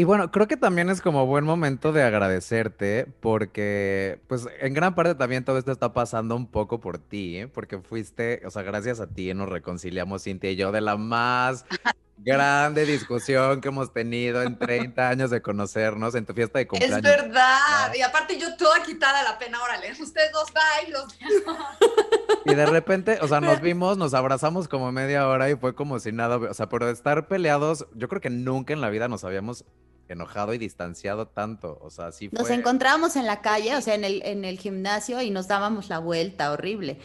Y 0.00 0.04
bueno, 0.04 0.30
creo 0.30 0.48
que 0.48 0.56
también 0.56 0.88
es 0.88 1.02
como 1.02 1.26
buen 1.26 1.44
momento 1.44 1.92
de 1.92 2.02
agradecerte 2.02 3.06
porque, 3.20 4.18
pues, 4.28 4.48
en 4.58 4.72
gran 4.72 4.94
parte 4.94 5.14
también 5.14 5.44
todo 5.44 5.58
esto 5.58 5.72
está 5.72 5.92
pasando 5.92 6.34
un 6.36 6.46
poco 6.46 6.80
por 6.80 6.96
ti, 6.96 7.36
¿eh? 7.36 7.48
Porque 7.48 7.76
fuiste, 7.80 8.40
o 8.46 8.50
sea, 8.50 8.62
gracias 8.62 8.98
a 9.00 9.08
ti 9.08 9.34
nos 9.34 9.50
reconciliamos 9.50 10.22
Cintia 10.22 10.52
y 10.52 10.56
yo 10.56 10.72
de 10.72 10.80
la 10.80 10.96
más 10.96 11.66
grande 12.16 12.86
discusión 12.86 13.60
que 13.60 13.68
hemos 13.68 13.92
tenido 13.92 14.42
en 14.42 14.58
30 14.58 15.06
años 15.06 15.28
de 15.28 15.42
conocernos 15.42 16.14
en 16.14 16.24
tu 16.24 16.32
fiesta 16.32 16.60
de 16.60 16.66
cumpleaños. 16.66 16.96
Es 16.96 17.02
verdad. 17.02 17.92
Y 17.94 18.00
aparte 18.00 18.38
yo 18.38 18.56
toda 18.56 18.82
quitada 18.82 19.22
la 19.22 19.38
pena, 19.38 19.62
órale, 19.62 19.92
ustedes 20.00 20.32
dos 20.32 20.50
bailos. 20.50 21.18
Y 22.50 22.54
de 22.54 22.66
repente, 22.66 23.18
o 23.22 23.28
sea, 23.28 23.40
nos 23.40 23.60
vimos, 23.60 23.96
nos 23.96 24.14
abrazamos 24.14 24.68
como 24.68 24.90
media 24.92 25.26
hora 25.28 25.50
y 25.50 25.56
fue 25.56 25.74
como 25.74 25.98
si 25.98 26.12
nada, 26.12 26.36
o 26.36 26.54
sea, 26.54 26.68
por 26.68 26.82
estar 26.84 27.28
peleados, 27.28 27.86
yo 27.94 28.08
creo 28.08 28.20
que 28.20 28.30
nunca 28.30 28.72
en 28.72 28.80
la 28.80 28.90
vida 28.90 29.08
nos 29.08 29.24
habíamos 29.24 29.64
enojado 30.08 30.52
y 30.54 30.58
distanciado 30.58 31.28
tanto, 31.28 31.78
o 31.80 31.90
sea, 31.90 32.10
sí 32.12 32.28
fue... 32.28 32.38
Nos 32.38 32.50
encontrábamos 32.50 33.16
en 33.16 33.26
la 33.26 33.40
calle, 33.40 33.76
o 33.76 33.80
sea, 33.80 33.94
en 33.94 34.04
el, 34.04 34.22
en 34.24 34.44
el 34.44 34.58
gimnasio 34.58 35.20
y 35.22 35.30
nos 35.30 35.46
dábamos 35.46 35.88
la 35.88 35.98
vuelta, 36.00 36.50
horrible. 36.50 36.98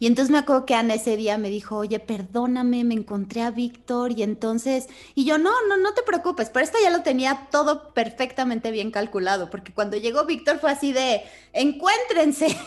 Y 0.00 0.06
entonces 0.06 0.30
me 0.30 0.38
acuerdo 0.38 0.64
que 0.64 0.74
Ana 0.74 0.94
ese 0.94 1.16
día 1.16 1.38
me 1.38 1.50
dijo, 1.50 1.76
oye, 1.76 1.98
perdóname, 1.98 2.84
me 2.84 2.94
encontré 2.94 3.42
a 3.42 3.50
Víctor 3.50 4.12
y 4.12 4.22
entonces, 4.22 4.86
y 5.14 5.24
yo, 5.24 5.38
no, 5.38 5.50
no, 5.68 5.76
no 5.76 5.92
te 5.94 6.02
preocupes, 6.02 6.50
pero 6.50 6.64
esto 6.64 6.78
ya 6.80 6.90
lo 6.90 7.02
tenía 7.02 7.48
todo 7.50 7.92
perfecttamente 7.94 8.70
bien 8.70 8.92
calculado, 8.92 9.50
porque 9.50 9.74
cuando 9.74 9.96
llegó 9.96 10.24
Víctor 10.24 10.60
fue 10.60 10.70
así 10.70 10.92
de, 10.92 11.22
encuéntrense. 11.52 12.48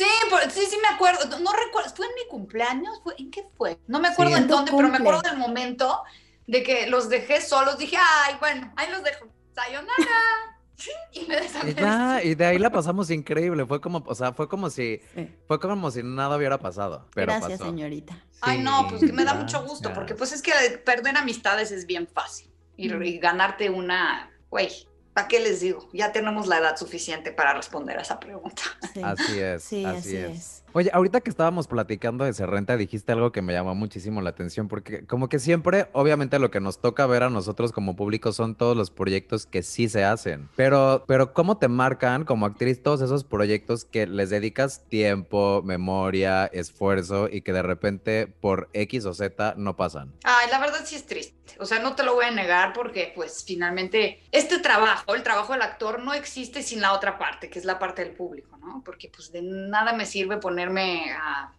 Sí, 0.00 0.06
sí, 0.50 0.66
sí 0.70 0.76
me 0.80 0.88
acuerdo, 0.88 1.38
no, 1.40 1.52
recuerdo, 1.52 1.90
¿fue 1.94 2.06
en 2.06 2.14
mi 2.14 2.26
cumpleaños? 2.28 3.00
¿Fue, 3.02 3.14
¿En 3.18 3.30
qué 3.30 3.44
fue? 3.56 3.78
No 3.86 4.00
me 4.00 4.08
acuerdo 4.08 4.36
en 4.36 4.48
dónde, 4.48 4.72
pero 4.74 4.88
me 4.88 4.96
acuerdo 4.96 5.20
del 5.20 5.36
momento 5.36 6.02
de 6.46 6.62
que 6.62 6.86
los 6.86 7.10
dejé 7.10 7.42
solos, 7.42 7.76
dije, 7.76 7.98
ay, 7.98 8.36
bueno, 8.40 8.72
ahí 8.76 8.90
los 8.90 9.02
dejo, 9.02 9.26
sayonara. 9.54 10.59
y 11.12 11.26
me 11.26 12.30
Y, 12.30 12.34
de 12.34 12.46
ahí 12.46 12.58
la 12.58 12.70
pasamos 12.70 13.10
increíble. 13.10 13.66
Fue 13.66 13.80
como, 13.80 14.02
o 14.06 14.14
sea, 14.14 14.32
fue 14.32 14.48
como 14.48 14.70
si, 14.70 15.00
fue 15.46 15.60
como 15.60 15.90
si 15.90 16.02
nada 16.02 16.36
hubiera 16.36 16.58
pasado. 16.58 17.06
Gracias, 17.14 17.60
señorita. 17.60 18.16
Ay, 18.40 18.58
no, 18.58 18.86
pues 18.88 19.02
que 19.02 19.12
me 19.12 19.24
da 19.24 19.34
mucho 19.34 19.64
gusto, 19.64 19.92
porque 19.92 20.14
pues 20.14 20.32
es 20.32 20.42
que 20.42 20.52
perder 20.84 21.16
amistades 21.16 21.70
es 21.72 21.86
bien 21.86 22.06
fácil. 22.06 22.50
Y, 22.76 22.92
y 22.92 23.18
ganarte 23.18 23.68
una, 23.68 24.30
güey, 24.48 24.70
¿Para 25.12 25.26
qué 25.26 25.40
les 25.40 25.60
digo? 25.60 25.88
Ya 25.92 26.12
tenemos 26.12 26.46
la 26.46 26.58
edad 26.58 26.76
suficiente 26.76 27.32
para 27.32 27.52
responder 27.52 27.98
a 27.98 28.02
esa 28.02 28.20
pregunta. 28.20 28.62
Así 29.02 29.40
es. 29.40 29.64
Sí, 29.64 29.84
así, 29.84 30.16
es. 30.16 30.59
Oye, 30.72 30.88
ahorita 30.92 31.20
que 31.20 31.30
estábamos 31.30 31.66
platicando 31.66 32.24
de 32.24 32.32
Serrenta, 32.32 32.76
dijiste 32.76 33.10
algo 33.10 33.32
que 33.32 33.42
me 33.42 33.52
llamó 33.52 33.74
muchísimo 33.74 34.22
la 34.22 34.30
atención, 34.30 34.68
porque 34.68 35.04
como 35.04 35.28
que 35.28 35.40
siempre, 35.40 35.88
obviamente 35.92 36.38
lo 36.38 36.52
que 36.52 36.60
nos 36.60 36.80
toca 36.80 37.06
ver 37.06 37.24
a 37.24 37.30
nosotros 37.30 37.72
como 37.72 37.96
público 37.96 38.32
son 38.32 38.54
todos 38.54 38.76
los 38.76 38.92
proyectos 38.92 39.46
que 39.46 39.64
sí 39.64 39.88
se 39.88 40.04
hacen, 40.04 40.48
pero, 40.54 41.04
pero 41.08 41.32
¿cómo 41.32 41.58
te 41.58 41.66
marcan 41.66 42.24
como 42.24 42.46
actriz 42.46 42.84
todos 42.84 43.00
esos 43.00 43.24
proyectos 43.24 43.84
que 43.84 44.06
les 44.06 44.30
dedicas 44.30 44.84
tiempo, 44.88 45.60
memoria, 45.64 46.46
esfuerzo 46.46 47.28
y 47.28 47.42
que 47.42 47.52
de 47.52 47.62
repente 47.62 48.28
por 48.28 48.70
X 48.72 49.06
o 49.06 49.14
Z 49.14 49.54
no 49.56 49.74
pasan? 49.74 50.14
Ay, 50.22 50.48
la 50.52 50.60
verdad 50.60 50.82
sí 50.84 50.94
es 50.94 51.04
triste. 51.04 51.34
O 51.58 51.66
sea, 51.66 51.80
no 51.80 51.94
te 51.94 52.04
lo 52.04 52.14
voy 52.14 52.26
a 52.26 52.30
negar 52.30 52.72
porque 52.72 53.12
pues 53.14 53.44
finalmente 53.44 54.22
este 54.30 54.60
trabajo, 54.60 55.14
el 55.14 55.22
trabajo 55.22 55.52
del 55.52 55.62
actor 55.62 56.02
no 56.02 56.14
existe 56.14 56.62
sin 56.62 56.80
la 56.80 56.92
otra 56.92 57.18
parte, 57.18 57.50
que 57.50 57.58
es 57.58 57.64
la 57.64 57.78
parte 57.78 58.04
del 58.04 58.14
público, 58.14 58.56
¿no? 58.58 58.82
Porque 58.84 59.10
pues 59.14 59.32
de 59.32 59.42
nada 59.42 59.92
me 59.92 60.06
sirve 60.06 60.38
ponerme 60.60 61.12
a, 61.12 61.54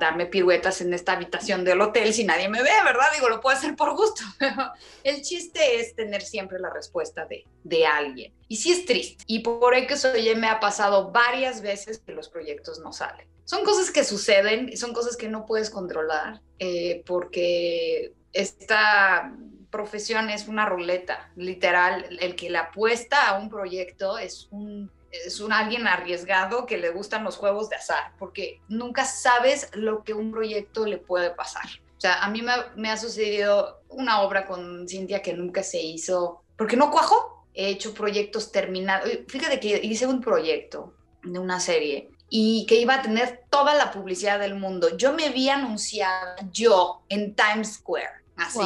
darme 0.00 0.26
piruetas 0.26 0.80
en 0.80 0.92
esta 0.92 1.12
habitación 1.12 1.64
del 1.64 1.80
hotel 1.80 2.12
si 2.12 2.24
nadie 2.24 2.48
me 2.48 2.60
ve, 2.64 2.70
¿verdad? 2.84 3.06
Digo, 3.14 3.28
lo 3.28 3.40
puedo 3.40 3.56
hacer 3.56 3.76
por 3.76 3.94
gusto, 3.94 4.22
pero 4.40 4.72
el 5.04 5.22
chiste 5.22 5.78
es 5.78 5.94
tener 5.94 6.22
siempre 6.22 6.58
la 6.58 6.68
respuesta 6.68 7.26
de, 7.26 7.44
de 7.62 7.86
alguien. 7.86 8.34
Y 8.48 8.56
sí 8.56 8.72
es 8.72 8.84
triste. 8.84 9.22
Y 9.28 9.38
por 9.38 9.72
que 9.86 9.94
oye, 10.08 10.34
me 10.34 10.48
ha 10.48 10.58
pasado 10.58 11.12
varias 11.12 11.62
veces 11.62 12.00
que 12.00 12.10
los 12.10 12.28
proyectos 12.28 12.80
no 12.80 12.92
salen. 12.92 13.28
Son 13.44 13.64
cosas 13.64 13.92
que 13.92 14.02
suceden, 14.02 14.76
son 14.76 14.92
cosas 14.92 15.16
que 15.16 15.28
no 15.28 15.46
puedes 15.46 15.70
controlar, 15.70 16.40
eh, 16.58 17.04
porque 17.06 18.14
esta 18.32 19.32
profesión 19.70 20.28
es 20.28 20.48
una 20.48 20.66
ruleta, 20.66 21.30
literal. 21.36 22.18
El 22.20 22.34
que 22.34 22.50
le 22.50 22.58
apuesta 22.58 23.28
a 23.28 23.38
un 23.38 23.48
proyecto 23.48 24.18
es 24.18 24.48
un, 24.50 24.90
es 25.12 25.40
un 25.40 25.52
alguien 25.52 25.86
arriesgado 25.86 26.66
que 26.66 26.78
le 26.78 26.90
gustan 26.90 27.24
los 27.24 27.36
juegos 27.36 27.68
de 27.68 27.76
azar, 27.76 28.12
porque 28.18 28.60
nunca 28.68 29.04
sabes 29.04 29.68
lo 29.74 30.02
que 30.02 30.14
un 30.14 30.32
proyecto 30.32 30.86
le 30.86 30.98
puede 30.98 31.30
pasar. 31.30 31.64
O 31.96 32.00
sea, 32.00 32.22
a 32.24 32.30
mí 32.30 32.42
me, 32.76 32.90
ha 32.90 32.96
sucedido 32.96 33.82
una 33.88 34.22
obra 34.22 34.46
con 34.46 34.88
Cintia 34.88 35.22
que 35.22 35.34
nunca 35.34 35.62
se 35.62 35.80
hizo, 35.80 36.42
porque 36.56 36.76
no 36.76 36.90
cuajo. 36.90 37.46
He 37.54 37.68
hecho 37.68 37.92
proyectos 37.92 38.50
terminados. 38.50 39.08
Fíjate 39.28 39.60
que 39.60 39.78
hice 39.84 40.06
un 40.06 40.22
proyecto 40.22 40.94
de 41.22 41.38
una 41.38 41.60
serie 41.60 42.10
y 42.30 42.64
que 42.66 42.76
iba 42.76 42.94
a 42.94 43.02
tener 43.02 43.42
toda 43.50 43.74
la 43.74 43.92
publicidad 43.92 44.40
del 44.40 44.54
mundo. 44.54 44.96
Yo 44.96 45.12
me 45.12 45.28
vi 45.28 45.50
anunciada 45.50 46.36
yo 46.50 47.02
en 47.10 47.34
Times 47.34 47.74
Square 47.74 48.22
Así. 48.36 48.60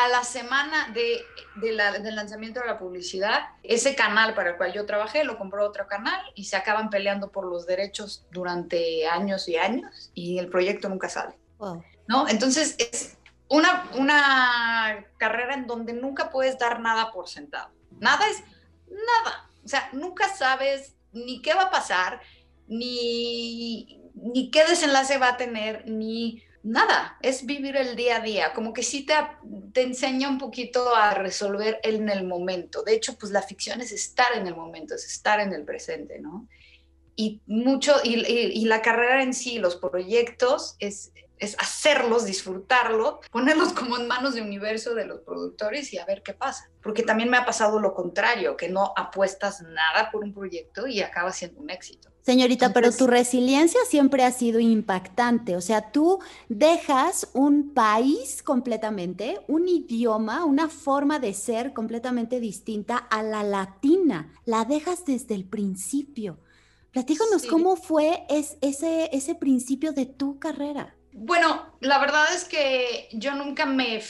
A 0.00 0.08
la 0.08 0.24
semana 0.24 0.88
de, 0.94 1.20
del 1.56 1.76
lanzamiento 2.16 2.60
de 2.60 2.66
la 2.66 2.78
publicidad, 2.78 3.50
ese 3.62 3.94
canal 3.94 4.34
para 4.34 4.50
el 4.50 4.56
cual 4.56 4.72
yo 4.72 4.86
trabajé 4.86 5.24
lo 5.24 5.36
compró 5.36 5.66
otro 5.66 5.86
canal 5.86 6.18
y 6.34 6.46
se 6.46 6.56
acaban 6.56 6.88
peleando 6.88 7.30
por 7.30 7.44
los 7.44 7.66
derechos 7.66 8.24
durante 8.30 9.06
años 9.06 9.46
y 9.46 9.56
años 9.56 10.10
y 10.14 10.38
el 10.38 10.48
proyecto 10.48 10.88
nunca 10.88 11.10
sale. 11.10 11.34
¿No? 12.08 12.28
Entonces 12.28 12.76
es 12.78 13.18
una, 13.48 13.90
una 13.94 15.04
carrera 15.18 15.52
en 15.52 15.66
donde 15.66 15.92
nunca 15.92 16.30
puedes 16.30 16.58
dar 16.58 16.80
nada 16.80 17.12
por 17.12 17.28
sentado. 17.28 17.70
Nada 17.98 18.26
es 18.26 18.42
nada. 18.88 19.50
O 19.62 19.68
sea, 19.68 19.90
nunca 19.92 20.34
sabes 20.34 20.94
ni 21.12 21.42
qué 21.42 21.52
va 21.52 21.64
a 21.64 21.70
pasar, 21.70 22.22
ni, 22.66 24.00
ni 24.14 24.50
qué 24.50 24.64
desenlace 24.64 25.18
va 25.18 25.30
a 25.30 25.36
tener, 25.36 25.86
ni 25.86 26.42
nada, 26.62 27.16
es 27.22 27.46
vivir 27.46 27.76
el 27.76 27.96
día 27.96 28.16
a 28.16 28.20
día, 28.20 28.52
como 28.52 28.72
que 28.72 28.82
sí 28.82 29.04
te, 29.04 29.14
te 29.72 29.82
enseña 29.82 30.28
un 30.28 30.38
poquito 30.38 30.94
a 30.94 31.14
resolver 31.14 31.80
en 31.82 32.08
el 32.08 32.26
momento. 32.26 32.82
De 32.82 32.94
hecho, 32.94 33.16
pues 33.18 33.32
la 33.32 33.42
ficción 33.42 33.80
es 33.80 33.92
estar 33.92 34.36
en 34.36 34.46
el 34.46 34.54
momento, 34.54 34.94
es 34.94 35.04
estar 35.06 35.40
en 35.40 35.52
el 35.52 35.64
presente, 35.64 36.18
¿no? 36.18 36.48
Y 37.16 37.42
mucho, 37.46 37.96
y, 38.02 38.64
la 38.64 38.80
carrera 38.80 39.22
en 39.22 39.34
sí, 39.34 39.58
los 39.58 39.76
proyectos, 39.76 40.76
es, 40.78 41.12
es 41.38 41.54
hacerlos, 41.58 42.24
disfrutarlo, 42.24 43.20
ponerlos 43.30 43.72
como 43.72 43.98
en 43.98 44.06
manos 44.06 44.34
de 44.34 44.42
universo 44.42 44.94
de 44.94 45.06
los 45.06 45.20
productores 45.20 45.92
y 45.92 45.98
a 45.98 46.06
ver 46.06 46.22
qué 46.22 46.32
pasa. 46.32 46.70
Porque 46.82 47.02
también 47.02 47.28
me 47.28 47.36
ha 47.36 47.44
pasado 47.44 47.78
lo 47.78 47.94
contrario, 47.94 48.56
que 48.56 48.68
no 48.68 48.94
apuestas 48.96 49.60
nada 49.62 50.10
por 50.10 50.24
un 50.24 50.32
proyecto 50.32 50.86
y 50.86 51.02
acaba 51.02 51.32
siendo 51.32 51.60
un 51.60 51.68
éxito. 51.68 52.09
Señorita, 52.22 52.72
pero 52.72 52.92
tu 52.92 53.06
resiliencia 53.06 53.80
siempre 53.88 54.24
ha 54.24 54.30
sido 54.30 54.60
impactante. 54.60 55.56
O 55.56 55.60
sea, 55.60 55.90
tú 55.90 56.18
dejas 56.48 57.28
un 57.32 57.72
país 57.72 58.42
completamente, 58.42 59.40
un 59.48 59.68
idioma, 59.68 60.44
una 60.44 60.68
forma 60.68 61.18
de 61.18 61.32
ser 61.32 61.72
completamente 61.72 62.38
distinta 62.38 62.96
a 62.96 63.22
la 63.22 63.42
latina. 63.42 64.32
La 64.44 64.64
dejas 64.64 65.04
desde 65.06 65.34
el 65.34 65.44
principio. 65.44 66.38
Platícanos 66.90 67.46
cómo 67.46 67.76
fue 67.76 68.24
ese, 68.28 68.58
ese 68.60 69.34
principio 69.34 69.92
de 69.92 70.06
tu 70.06 70.38
carrera. 70.38 70.94
Bueno, 71.12 71.74
la 71.80 71.98
verdad 71.98 72.26
es 72.34 72.44
que 72.44 73.08
yo 73.12 73.34
nunca 73.34 73.66
me 73.66 74.02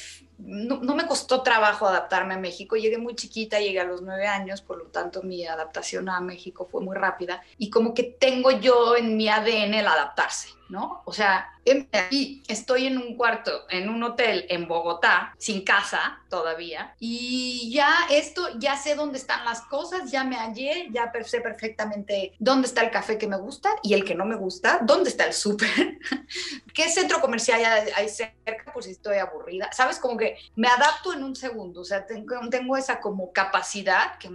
no, 0.44 0.94
me 0.94 1.06
costó 1.06 1.42
trabajo 1.42 1.86
adaptarme 1.86 2.34
a 2.34 2.38
México. 2.38 2.76
Llegué 2.76 2.98
muy 2.98 3.14
chiquita, 3.14 3.60
llegué 3.60 3.80
a 3.80 3.84
los 3.84 4.02
nueve 4.02 4.26
años, 4.26 4.62
por 4.62 4.78
lo 4.78 4.86
tanto 4.86 5.22
mi 5.22 5.46
adaptación 5.46 6.08
a 6.08 6.20
México 6.20 6.68
fue 6.70 6.80
muy 6.82 6.96
rápida 6.96 7.42
y 7.58 7.70
como 7.70 7.94
que 7.94 8.02
tengo 8.02 8.50
yo 8.50 8.96
en 8.96 9.16
mi 9.16 9.28
ADN 9.28 9.74
el 9.74 9.86
adaptarse, 9.86 10.48
¿no? 10.70 11.02
O 11.04 11.12
sea, 11.12 11.50
aquí 11.92 12.42
estoy 12.48 12.86
en 12.86 12.98
un 12.98 13.16
cuarto, 13.16 13.66
en 13.68 13.88
un 13.88 14.02
hotel 14.02 14.46
en 14.48 14.66
Bogotá, 14.66 15.34
sin 15.38 15.64
casa 15.64 16.20
todavía, 16.28 16.94
y 16.98 17.70
ya 17.72 17.92
esto, 18.10 18.58
ya 18.58 18.76
sé 18.76 18.94
dónde 18.94 19.18
están 19.18 19.44
las 19.44 19.62
cosas, 19.62 20.10
ya 20.10 20.24
me 20.24 20.36
hallé, 20.36 20.88
ya 20.90 21.12
sé 21.24 21.40
perfectamente 21.40 22.32
dónde 22.38 22.68
está 22.68 22.82
el 22.82 22.90
café 22.90 23.18
que 23.18 23.26
me 23.26 23.36
gusta 23.36 23.70
y 23.82 23.94
el 23.94 24.04
que 24.04 24.14
no 24.14 24.24
me 24.24 24.36
gusta, 24.36 24.80
dónde 24.82 25.10
está 25.10 25.26
el 25.26 25.32
súper, 25.32 25.98
qué 26.74 26.88
centro 26.88 27.20
comercial 27.20 27.62
hay 27.94 28.08
cerca 28.08 28.70
si 28.80 28.90
estoy 28.92 29.18
aburrida, 29.18 29.70
¿sabes? 29.72 29.98
Como 29.98 30.16
que 30.16 30.36
me 30.56 30.68
adapto 30.68 31.12
en 31.12 31.24
un 31.24 31.36
segundo, 31.36 31.80
o 31.80 31.84
sea, 31.84 32.06
tengo, 32.06 32.36
tengo 32.50 32.76
esa 32.76 33.00
como 33.00 33.32
capacidad 33.32 34.16
que 34.18 34.30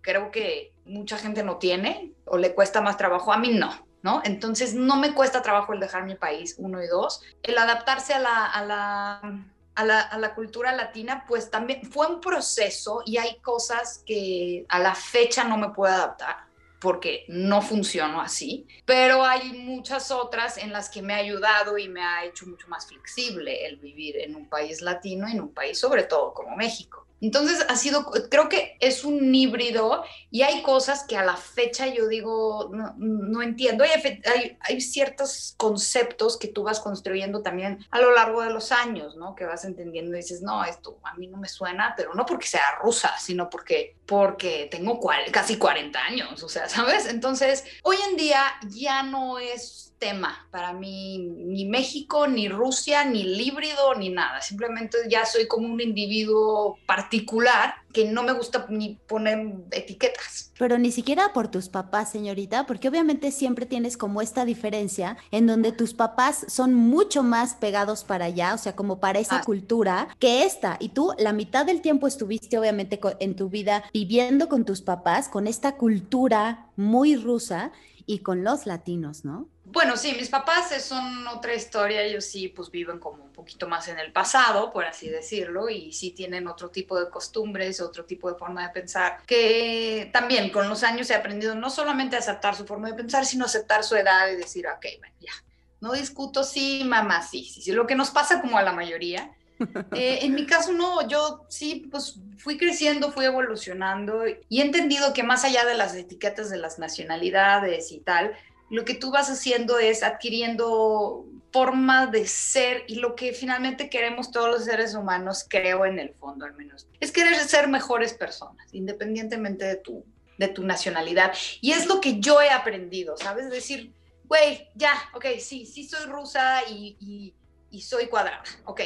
creo 0.00 0.30
que 0.30 0.72
mucha 0.84 1.18
gente 1.18 1.42
no 1.42 1.56
tiene 1.56 2.12
o 2.24 2.38
le 2.38 2.54
cuesta 2.54 2.80
más 2.80 2.96
trabajo, 2.96 3.32
a 3.32 3.38
mí 3.38 3.50
no. 3.50 3.87
¿No? 4.02 4.22
Entonces 4.24 4.74
no 4.74 4.96
me 4.96 5.14
cuesta 5.14 5.42
trabajo 5.42 5.72
el 5.72 5.80
dejar 5.80 6.04
mi 6.04 6.14
país, 6.14 6.54
uno 6.58 6.82
y 6.82 6.86
dos. 6.86 7.22
El 7.42 7.58
adaptarse 7.58 8.14
a 8.14 8.20
la, 8.20 8.46
a 8.46 8.64
la, 8.64 9.44
a 9.74 9.84
la, 9.84 10.00
a 10.00 10.18
la 10.18 10.34
cultura 10.34 10.72
latina, 10.72 11.24
pues 11.26 11.50
también 11.50 11.82
fue 11.90 12.06
un 12.06 12.20
proceso 12.20 13.02
y 13.04 13.18
hay 13.18 13.38
cosas 13.40 14.02
que 14.06 14.64
a 14.68 14.78
la 14.78 14.94
fecha 14.94 15.44
no 15.44 15.56
me 15.56 15.70
puedo 15.70 15.92
adaptar 15.92 16.48
porque 16.80 17.24
no 17.28 17.60
funciono 17.60 18.20
así, 18.20 18.66
pero 18.84 19.24
hay 19.24 19.52
muchas 19.52 20.10
otras 20.10 20.58
en 20.58 20.72
las 20.72 20.88
que 20.88 21.02
me 21.02 21.14
ha 21.14 21.16
ayudado 21.16 21.76
y 21.76 21.88
me 21.88 22.02
ha 22.02 22.24
hecho 22.24 22.46
mucho 22.46 22.68
más 22.68 22.86
flexible 22.86 23.66
el 23.66 23.78
vivir 23.78 24.16
en 24.18 24.36
un 24.36 24.48
país 24.48 24.80
latino, 24.80 25.26
en 25.26 25.40
un 25.40 25.52
país 25.52 25.78
sobre 25.78 26.04
todo 26.04 26.32
como 26.32 26.56
México. 26.56 27.07
Entonces 27.20 27.64
ha 27.68 27.76
sido, 27.76 28.04
creo 28.30 28.48
que 28.48 28.76
es 28.80 29.04
un 29.04 29.34
híbrido 29.34 30.04
y 30.30 30.42
hay 30.42 30.62
cosas 30.62 31.04
que 31.04 31.16
a 31.16 31.24
la 31.24 31.36
fecha 31.36 31.86
yo 31.86 32.06
digo, 32.08 32.70
no, 32.96 33.42
entiendo. 33.42 33.84
Hay, 33.84 34.80
ciertos 34.80 35.54
conceptos 35.56 36.36
que 36.36 36.48
tú 36.48 36.62
vas 36.62 36.80
construyendo 36.80 37.42
también 37.42 37.84
a 37.90 38.00
lo 38.00 38.12
largo 38.14 38.42
de 38.42 38.50
los 38.50 38.72
años, 38.72 39.16
¿no? 39.16 39.34
Que 39.34 39.44
vas 39.44 39.64
entendiendo 39.64 40.12
y 40.14 40.20
dices, 40.20 40.40
no, 40.42 40.64
esto 40.64 40.98
a 41.02 41.14
mí 41.14 41.26
no 41.26 41.36
me 41.38 41.48
suena, 41.48 41.94
pero 41.96 42.14
no 42.14 42.24
porque 42.24 42.46
sea 42.46 42.76
rusa, 42.80 43.16
sino 43.18 43.50
porque, 43.50 43.96
porque 44.06 44.68
tengo 44.70 45.00
casi 45.32 45.56
40 45.56 45.98
años, 45.98 46.42
o 46.42 46.48
sea, 46.48 46.68
¿sabes? 46.68 47.06
Entonces, 47.06 47.64
hoy 47.82 47.96
en 48.08 48.16
día 48.16 48.42
ya 48.68 49.02
no 49.02 49.38
es 49.38 49.87
tema 49.98 50.46
para 50.50 50.72
mí, 50.72 51.18
ni 51.18 51.64
México, 51.64 52.26
ni 52.26 52.48
Rusia, 52.48 53.04
ni 53.04 53.22
híbrido, 53.22 53.94
ni 53.94 54.10
nada. 54.10 54.40
Simplemente 54.40 54.98
ya 55.08 55.24
soy 55.24 55.46
como 55.46 55.68
un 55.68 55.80
individuo 55.80 56.78
particular 56.86 57.74
que 57.92 58.04
no 58.04 58.22
me 58.22 58.32
gusta 58.32 58.66
ni 58.68 58.98
poner 59.06 59.54
etiquetas. 59.70 60.52
Pero 60.58 60.78
ni 60.78 60.92
siquiera 60.92 61.32
por 61.32 61.48
tus 61.48 61.68
papás, 61.68 62.10
señorita, 62.10 62.66
porque 62.66 62.88
obviamente 62.88 63.30
siempre 63.30 63.66
tienes 63.66 63.96
como 63.96 64.20
esta 64.20 64.44
diferencia 64.44 65.16
en 65.30 65.46
donde 65.46 65.72
tus 65.72 65.94
papás 65.94 66.44
son 66.48 66.74
mucho 66.74 67.22
más 67.22 67.54
pegados 67.54 68.04
para 68.04 68.26
allá, 68.26 68.54
o 68.54 68.58
sea, 68.58 68.76
como 68.76 69.00
para 69.00 69.18
esa 69.18 69.38
ah. 69.38 69.44
cultura, 69.44 70.08
que 70.18 70.44
esta. 70.44 70.76
Y 70.80 70.90
tú 70.90 71.12
la 71.18 71.32
mitad 71.32 71.64
del 71.64 71.80
tiempo 71.80 72.06
estuviste 72.06 72.58
obviamente 72.58 73.00
en 73.20 73.36
tu 73.36 73.48
vida 73.48 73.84
viviendo 73.92 74.48
con 74.48 74.64
tus 74.64 74.82
papás, 74.82 75.28
con 75.28 75.46
esta 75.46 75.76
cultura 75.76 76.66
muy 76.76 77.16
rusa 77.16 77.72
y 78.06 78.20
con 78.20 78.42
los 78.42 78.66
latinos, 78.66 79.24
¿no? 79.24 79.48
Bueno, 79.70 79.98
sí, 79.98 80.14
mis 80.16 80.30
papás 80.30 80.70
son 80.82 81.26
otra 81.26 81.54
historia, 81.54 82.00
ellos 82.00 82.24
sí 82.24 82.48
pues 82.48 82.70
viven 82.70 82.98
como 82.98 83.22
un 83.22 83.32
poquito 83.32 83.68
más 83.68 83.86
en 83.88 83.98
el 83.98 84.12
pasado, 84.12 84.72
por 84.72 84.86
así 84.86 85.10
decirlo, 85.10 85.68
y 85.68 85.92
sí 85.92 86.12
tienen 86.12 86.48
otro 86.48 86.70
tipo 86.70 86.98
de 86.98 87.10
costumbres, 87.10 87.82
otro 87.82 88.06
tipo 88.06 88.32
de 88.32 88.38
forma 88.38 88.62
de 88.66 88.70
pensar, 88.70 89.18
que 89.26 90.08
también 90.10 90.48
con 90.50 90.70
los 90.70 90.82
años 90.82 91.10
he 91.10 91.14
aprendido 91.14 91.54
no 91.54 91.68
solamente 91.68 92.16
a 92.16 92.20
aceptar 92.20 92.54
su 92.54 92.64
forma 92.64 92.88
de 92.88 92.94
pensar, 92.94 93.26
sino 93.26 93.44
aceptar 93.44 93.84
su 93.84 93.94
edad 93.94 94.28
y 94.30 94.36
decir, 94.36 94.66
ok, 94.66 94.86
bueno, 95.00 95.14
ya, 95.20 95.32
no 95.80 95.92
discuto, 95.92 96.44
sí, 96.44 96.82
mamá, 96.86 97.22
sí, 97.22 97.44
sí, 97.44 97.60
sí, 97.60 97.72
lo 97.72 97.86
que 97.86 97.94
nos 97.94 98.10
pasa 98.10 98.40
como 98.40 98.56
a 98.56 98.62
la 98.62 98.72
mayoría. 98.72 99.32
Eh, 99.92 100.20
en 100.22 100.36
mi 100.36 100.46
caso 100.46 100.72
no, 100.72 101.08
yo 101.08 101.44
sí, 101.48 101.88
pues 101.90 102.20
fui 102.36 102.56
creciendo, 102.56 103.10
fui 103.10 103.24
evolucionando 103.24 104.22
y 104.48 104.60
he 104.60 104.64
entendido 104.64 105.12
que 105.12 105.24
más 105.24 105.42
allá 105.42 105.64
de 105.64 105.74
las 105.74 105.96
etiquetas 105.96 106.48
de 106.48 106.58
las 106.58 106.78
nacionalidades 106.78 107.90
y 107.90 107.98
tal, 107.98 108.36
lo 108.70 108.84
que 108.84 108.94
tú 108.94 109.10
vas 109.10 109.30
haciendo 109.30 109.78
es 109.78 110.02
adquiriendo 110.02 111.24
forma 111.52 112.06
de 112.06 112.26
ser 112.26 112.84
y 112.86 112.96
lo 112.96 113.14
que 113.14 113.32
finalmente 113.32 113.88
queremos 113.88 114.30
todos 114.30 114.48
los 114.48 114.64
seres 114.64 114.94
humanos, 114.94 115.46
creo 115.48 115.86
en 115.86 115.98
el 115.98 116.14
fondo 116.14 116.44
al 116.44 116.54
menos, 116.54 116.86
es 117.00 117.10
querer 117.10 117.36
ser 117.36 117.68
mejores 117.68 118.12
personas, 118.12 118.66
independientemente 118.72 119.64
de 119.64 119.76
tu, 119.76 120.04
de 120.36 120.48
tu 120.48 120.64
nacionalidad. 120.64 121.32
Y 121.60 121.72
es 121.72 121.86
lo 121.86 122.00
que 122.00 122.20
yo 122.20 122.40
he 122.40 122.50
aprendido, 122.50 123.16
¿sabes? 123.16 123.50
Decir, 123.50 123.92
güey, 124.24 124.68
ya, 124.74 124.92
ok, 125.14 125.24
sí, 125.40 125.64
sí 125.64 125.88
soy 125.88 126.06
rusa 126.06 126.62
y, 126.68 126.96
y, 127.00 127.34
y 127.70 127.80
soy 127.80 128.08
cuadrada, 128.08 128.42
ok. 128.64 128.82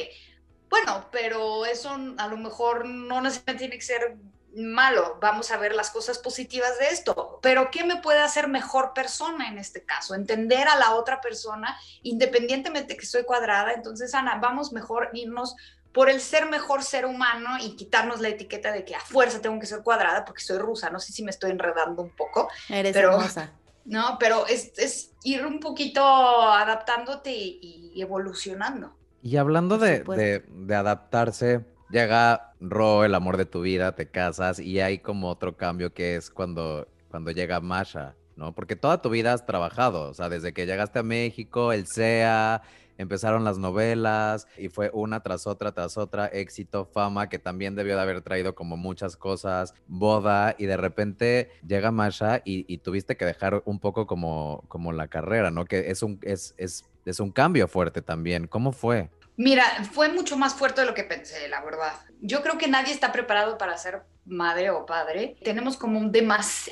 Bueno, 0.70 1.08
pero 1.12 1.66
eso 1.66 1.90
a 2.16 2.28
lo 2.28 2.36
mejor 2.38 2.86
no 2.86 3.20
necesariamente 3.20 3.58
tiene 3.64 3.76
que 3.76 3.84
ser 3.84 4.16
malo, 4.54 5.18
vamos 5.20 5.50
a 5.50 5.56
ver 5.56 5.74
las 5.74 5.90
cosas 5.90 6.18
positivas 6.18 6.78
de 6.78 6.88
esto, 6.88 7.38
pero 7.42 7.70
¿qué 7.70 7.84
me 7.84 7.96
puede 7.96 8.20
hacer 8.20 8.48
mejor 8.48 8.92
persona 8.94 9.48
en 9.48 9.58
este 9.58 9.84
caso? 9.84 10.14
Entender 10.14 10.68
a 10.68 10.76
la 10.76 10.94
otra 10.94 11.20
persona, 11.20 11.76
independientemente 12.02 12.96
que 12.96 13.06
soy 13.06 13.24
cuadrada, 13.24 13.72
entonces 13.72 14.14
Ana, 14.14 14.38
vamos 14.40 14.72
mejor 14.72 15.10
irnos 15.14 15.56
por 15.92 16.08
el 16.08 16.20
ser 16.20 16.46
mejor 16.46 16.82
ser 16.82 17.04
humano 17.04 17.58
y 17.60 17.76
quitarnos 17.76 18.20
la 18.20 18.28
etiqueta 18.28 18.72
de 18.72 18.84
que 18.84 18.94
a 18.94 19.00
fuerza 19.00 19.40
tengo 19.40 19.58
que 19.60 19.66
ser 19.66 19.82
cuadrada 19.82 20.24
porque 20.24 20.42
soy 20.42 20.58
rusa, 20.58 20.90
no 20.90 20.98
sé 20.98 21.12
si 21.12 21.22
me 21.22 21.30
estoy 21.30 21.50
enredando 21.50 22.02
un 22.02 22.10
poco. 22.10 22.48
Eres 22.68 22.94
hermosa. 22.96 23.52
No, 23.84 24.16
pero 24.20 24.46
es, 24.46 25.10
ir 25.24 25.44
un 25.44 25.58
poquito 25.58 26.04
adaptándote 26.04 27.32
y, 27.32 28.00
evolucionando. 28.00 28.94
Y 29.24 29.38
hablando 29.38 29.76
de, 29.76 30.44
de 30.48 30.74
adaptarse, 30.76 31.64
llega 31.90 32.51
Ro, 32.62 33.04
el 33.04 33.14
amor 33.14 33.36
de 33.36 33.46
tu 33.46 33.60
vida, 33.62 33.94
te 33.94 34.06
casas 34.06 34.58
y 34.60 34.80
hay 34.80 34.98
como 34.98 35.28
otro 35.28 35.56
cambio 35.56 35.92
que 35.92 36.16
es 36.16 36.30
cuando, 36.30 36.86
cuando 37.10 37.30
llega 37.30 37.60
Masha, 37.60 38.14
¿no? 38.36 38.54
Porque 38.54 38.76
toda 38.76 39.02
tu 39.02 39.10
vida 39.10 39.32
has 39.32 39.44
trabajado, 39.44 40.10
o 40.10 40.14
sea, 40.14 40.28
desde 40.28 40.52
que 40.52 40.66
llegaste 40.66 41.00
a 41.00 41.02
México, 41.02 41.72
el 41.72 41.86
SEA, 41.86 42.62
empezaron 42.98 43.44
las 43.44 43.58
novelas 43.58 44.46
y 44.56 44.68
fue 44.68 44.90
una 44.92 45.20
tras 45.20 45.46
otra, 45.46 45.72
tras 45.72 45.98
otra, 45.98 46.26
éxito, 46.26 46.86
fama, 46.86 47.28
que 47.28 47.38
también 47.38 47.74
debió 47.74 47.96
de 47.96 48.02
haber 48.02 48.22
traído 48.22 48.54
como 48.54 48.76
muchas 48.76 49.16
cosas, 49.16 49.74
boda, 49.88 50.54
y 50.56 50.66
de 50.66 50.76
repente 50.76 51.50
llega 51.66 51.90
Masha 51.90 52.42
y, 52.44 52.78
tuviste 52.78 53.16
que 53.16 53.24
dejar 53.24 53.62
un 53.64 53.78
poco 53.78 54.06
como, 54.06 54.64
como 54.68 54.92
la 54.92 55.08
carrera, 55.08 55.50
¿no? 55.50 55.64
Que 55.64 55.90
es 55.90 56.02
un, 56.02 56.18
es, 56.22 56.54
es, 56.56 56.84
es 57.04 57.20
un 57.20 57.30
cambio 57.30 57.68
fuerte 57.68 58.02
también. 58.02 58.46
¿Cómo 58.46 58.72
fue? 58.72 59.10
Mira, 59.36 59.64
fue 59.92 60.08
mucho 60.10 60.36
más 60.36 60.54
fuerte 60.54 60.82
de 60.82 60.86
lo 60.86 60.94
que 60.94 61.04
pensé, 61.04 61.48
la 61.48 61.62
verdad. 61.62 61.94
Yo 62.20 62.42
creo 62.42 62.58
que 62.58 62.68
nadie 62.68 62.92
está 62.92 63.12
preparado 63.12 63.58
para 63.58 63.76
ser 63.78 64.02
madre 64.24 64.70
o 64.70 64.86
padre. 64.86 65.36
Tenemos 65.42 65.76
como 65.76 65.98
un 65.98 66.12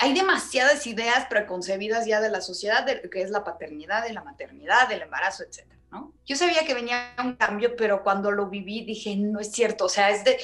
hay 0.01 0.15
demasiadas 0.15 0.87
ideas 0.87 1.27
preconcebidas 1.29 2.07
ya 2.07 2.21
de 2.21 2.31
la 2.31 2.41
sociedad, 2.41 2.85
de 2.85 3.09
que 3.09 3.23
es 3.23 3.31
la 3.31 3.45
paternidad, 3.45 4.05
de 4.07 4.13
la 4.13 4.23
maternidad, 4.23 4.89
del 4.89 5.03
embarazo, 5.03 5.43
etc. 5.43 5.67
¿no? 5.91 6.13
Yo 6.27 6.37
sabía 6.37 6.65
que 6.65 6.75
venía 6.75 7.15
un 7.23 7.35
cambio, 7.35 7.75
pero 7.77 8.03
cuando 8.03 8.31
lo 8.31 8.49
viví 8.49 8.85
dije, 8.85 9.17
no 9.17 9.41
es 9.41 9.51
cierto, 9.51 9.87
o 9.87 9.89
sea, 9.89 10.11
es 10.11 10.25
de 10.25 10.39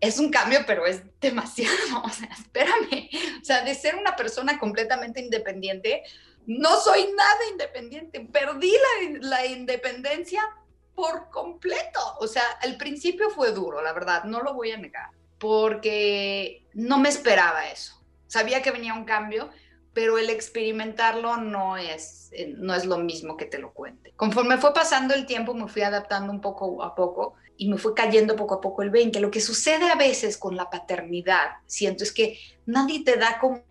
es 0.00 0.18
un 0.18 0.30
cambio, 0.30 0.60
pero 0.66 0.84
es 0.84 1.00
demasiado, 1.20 1.76
o 2.04 2.08
sea, 2.10 2.28
espérame, 2.28 3.08
o 3.40 3.44
sea, 3.44 3.62
de 3.62 3.72
ser 3.74 3.94
una 3.94 4.16
persona 4.16 4.58
completamente 4.58 5.20
independiente, 5.20 6.02
no 6.44 6.80
soy 6.80 7.06
nada 7.16 7.38
independiente, 7.52 8.20
perdí 8.20 8.72
la, 8.72 9.28
la 9.28 9.46
independencia 9.46 10.42
por 10.94 11.30
completo. 11.30 12.00
O 12.20 12.26
sea, 12.26 12.42
al 12.62 12.76
principio 12.76 13.30
fue 13.30 13.52
duro, 13.52 13.82
la 13.82 13.92
verdad, 13.92 14.24
no 14.24 14.42
lo 14.42 14.54
voy 14.54 14.72
a 14.72 14.78
negar, 14.78 15.10
porque 15.38 16.66
no 16.74 16.98
me 16.98 17.08
esperaba 17.08 17.68
eso. 17.68 18.00
Sabía 18.26 18.62
que 18.62 18.70
venía 18.70 18.94
un 18.94 19.04
cambio, 19.04 19.50
pero 19.92 20.18
el 20.18 20.30
experimentarlo 20.30 21.36
no 21.36 21.76
es, 21.76 22.30
eh, 22.32 22.54
no 22.56 22.74
es 22.74 22.86
lo 22.86 22.98
mismo 22.98 23.36
que 23.36 23.44
te 23.44 23.58
lo 23.58 23.72
cuente. 23.72 24.12
Conforme 24.16 24.58
fue 24.58 24.72
pasando 24.72 25.14
el 25.14 25.26
tiempo, 25.26 25.54
me 25.54 25.68
fui 25.68 25.82
adaptando 25.82 26.32
un 26.32 26.40
poco 26.40 26.82
a 26.82 26.94
poco 26.94 27.34
y 27.56 27.68
me 27.68 27.76
fue 27.76 27.94
cayendo 27.94 28.36
poco 28.36 28.54
a 28.54 28.60
poco 28.60 28.82
el 28.82 28.90
20. 28.90 29.20
Lo 29.20 29.30
que 29.30 29.40
sucede 29.40 29.90
a 29.90 29.96
veces 29.96 30.38
con 30.38 30.56
la 30.56 30.70
paternidad, 30.70 31.58
siento, 31.66 32.04
es 32.04 32.12
que 32.12 32.38
nadie 32.64 33.04
te 33.04 33.16
da 33.16 33.38
como 33.38 33.62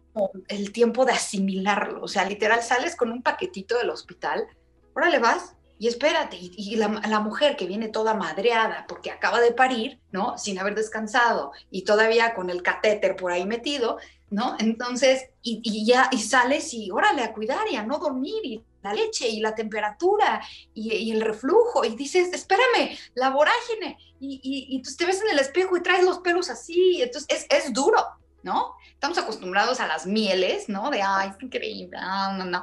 el 0.47 0.71
tiempo 0.71 1.05
de 1.05 1.13
asimilarlo. 1.13 2.03
O 2.03 2.07
sea, 2.07 2.25
literal, 2.25 2.61
sales 2.61 2.95
con 2.95 3.11
un 3.11 3.23
paquetito 3.23 3.77
del 3.77 3.89
hospital, 3.89 4.47
órale 4.93 5.19
vas, 5.19 5.55
y 5.81 5.87
espérate, 5.87 6.37
y, 6.39 6.75
la, 6.75 7.19
mujer 7.21 7.55
que 7.55 7.65
viene 7.65 7.89
toda 7.89 8.13
madreada 8.13 8.85
porque 8.87 9.09
acaba 9.09 9.41
de 9.41 9.51
parir, 9.51 9.99
¿no? 10.11 10.37
Sin 10.37 10.59
haber 10.59 10.75
descansado 10.75 11.53
y 11.71 11.85
todavía 11.85 12.35
con 12.35 12.51
el 12.51 12.61
catéter 12.61 13.15
por 13.15 13.31
ahí 13.31 13.47
metido, 13.47 13.97
¿no? 14.29 14.55
Entonces, 14.59 15.29
y, 15.41 15.83
ya, 15.83 16.07
y 16.11 16.19
sales 16.19 16.71
y 16.75 16.91
órale 16.91 17.23
a 17.23 17.33
cuidar 17.33 17.67
y 17.67 17.77
a 17.77 17.83
no 17.83 17.97
dormir 17.97 18.45
y 18.45 18.63
la 18.83 18.93
leche 18.93 19.27
y 19.27 19.39
la 19.39 19.55
temperatura 19.55 20.39
y, 20.75 21.09
el 21.09 21.21
reflujo 21.21 21.83
y 21.83 21.95
dices, 21.95 22.31
espérame, 22.31 22.95
la 23.15 23.31
vorágine 23.31 23.97
y, 24.19 24.39
y, 24.43 24.75
entonces 24.75 24.97
te 24.97 25.05
ves 25.07 25.19
en 25.23 25.31
el 25.31 25.39
espejo 25.39 25.75
y 25.77 25.81
traes 25.81 26.03
los 26.03 26.19
pelos 26.19 26.51
así, 26.51 27.01
entonces 27.01 27.27
es, 27.27 27.47
es 27.49 27.73
duro, 27.73 28.05
¿no? 28.43 28.75
Estamos 28.93 29.17
acostumbrados 29.17 29.79
a 29.79 29.87
las 29.87 30.05
mieles, 30.05 30.69
¿no? 30.69 30.89
De, 30.89 31.01
ay, 31.01 31.29
es 31.29 31.43
increíble, 31.43 31.97
no, 31.99 32.33
no, 32.33 32.45
no 32.45 32.61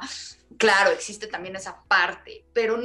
claro, 0.59 0.91
existe 0.91 1.27
también 1.27 1.55
esa 1.55 1.83
parte, 1.87 2.45
pero 2.53 2.79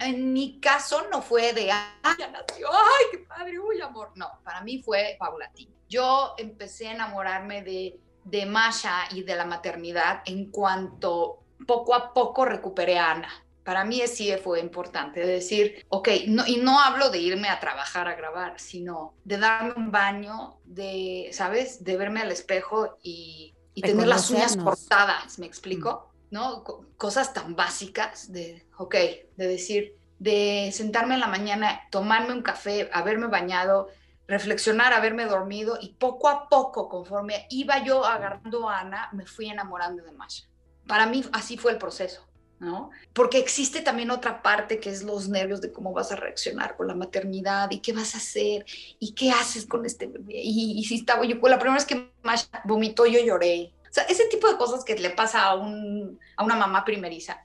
en 0.00 0.32
mi 0.32 0.58
caso 0.60 1.06
no 1.10 1.22
fue 1.22 1.52
de, 1.52 1.70
ay, 1.70 2.14
ya 2.18 2.28
nació, 2.28 2.68
ay, 2.70 3.04
qué 3.12 3.18
padre, 3.18 3.58
uy, 3.58 3.80
amor. 3.80 4.10
No, 4.16 4.28
para 4.42 4.60
mí 4.62 4.82
fue 4.82 5.16
paulatino. 5.18 5.72
Yo 5.88 6.34
empecé 6.38 6.88
a 6.88 6.92
enamorarme 6.92 7.62
de, 7.62 7.98
de 8.24 8.46
Masha 8.46 9.04
y 9.12 9.22
de 9.22 9.36
la 9.36 9.44
maternidad 9.44 10.22
en 10.26 10.50
cuanto 10.50 11.44
poco 11.66 11.94
a 11.94 12.12
poco 12.12 12.44
recuperé 12.44 12.98
a 12.98 13.12
Ana. 13.12 13.30
Para 13.64 13.84
mí 13.84 14.02
sí 14.06 14.32
fue 14.42 14.60
importante 14.60 15.20
decir, 15.20 15.84
ok, 15.88 16.08
no, 16.28 16.46
y 16.46 16.56
no 16.56 16.80
hablo 16.80 17.10
de 17.10 17.18
irme 17.18 17.48
a 17.48 17.60
trabajar 17.60 18.08
a 18.08 18.14
grabar, 18.14 18.58
sino 18.58 19.14
de 19.24 19.38
darme 19.38 19.74
un 19.76 19.90
baño, 19.90 20.58
de, 20.64 21.28
¿sabes? 21.32 21.84
De 21.84 21.96
verme 21.96 22.20
al 22.20 22.32
espejo 22.32 22.98
y, 23.02 23.54
tener 23.80 24.08
las 24.08 24.30
uñas 24.30 24.58
cortadas, 24.58 25.38
¿me 25.38 25.46
explico? 25.46 26.10
¿no? 26.30 26.64
cosas 26.96 27.32
tan 27.32 27.56
básicas 27.56 28.30
de, 28.32 28.66
ok, 28.78 28.94
de 29.36 29.46
decir, 29.46 29.96
de 30.18 30.70
sentarme 30.72 31.14
en 31.14 31.20
la 31.20 31.26
mañana, 31.26 31.80
tomarme 31.90 32.32
un 32.32 32.42
café, 32.42 32.88
haberme 32.92 33.26
bañado, 33.26 33.88
reflexionar, 34.28 34.92
haberme 34.92 35.24
dormido 35.24 35.78
y 35.80 35.94
poco 35.94 36.28
a 36.28 36.48
poco, 36.48 36.88
conforme 36.88 37.46
iba 37.50 37.82
yo 37.82 38.04
agarrando 38.04 38.68
a 38.68 38.80
Ana, 38.80 39.08
me 39.12 39.26
fui 39.26 39.48
enamorando 39.48 40.04
de 40.04 40.12
Masha. 40.12 40.44
Para 40.86 41.06
mí 41.06 41.24
así 41.32 41.56
fue 41.56 41.72
el 41.72 41.78
proceso. 41.78 42.29
¿No? 42.60 42.90
Porque 43.14 43.38
existe 43.38 43.80
también 43.80 44.10
otra 44.10 44.42
parte 44.42 44.78
que 44.78 44.90
es 44.90 45.02
los 45.02 45.28
nervios 45.28 45.62
de 45.62 45.72
cómo 45.72 45.92
vas 45.92 46.12
a 46.12 46.16
reaccionar 46.16 46.76
con 46.76 46.86
la 46.86 46.94
maternidad 46.94 47.70
y 47.70 47.78
qué 47.80 47.92
vas 47.92 48.14
a 48.14 48.18
hacer 48.18 48.66
y 48.98 49.14
qué 49.14 49.30
haces 49.30 49.66
con 49.66 49.86
este 49.86 50.06
bebé. 50.06 50.34
Y, 50.36 50.84
si 50.84 50.96
estaba 50.96 51.24
yo, 51.24 51.36
la 51.36 51.58
primera 51.58 51.74
vez 51.74 51.86
que 51.86 52.12
Masha 52.22 52.48
vomitó, 52.64 53.06
yo 53.06 53.18
lloré. 53.18 53.72
O 53.90 53.92
sea, 53.92 54.04
ese 54.04 54.26
tipo 54.26 54.46
de 54.46 54.58
cosas 54.58 54.84
que 54.84 54.94
le 54.94 55.10
pasa 55.10 55.46
a, 55.46 55.54
un, 55.56 56.20
a 56.36 56.44
una 56.44 56.54
mamá 56.54 56.84
primeriza. 56.84 57.44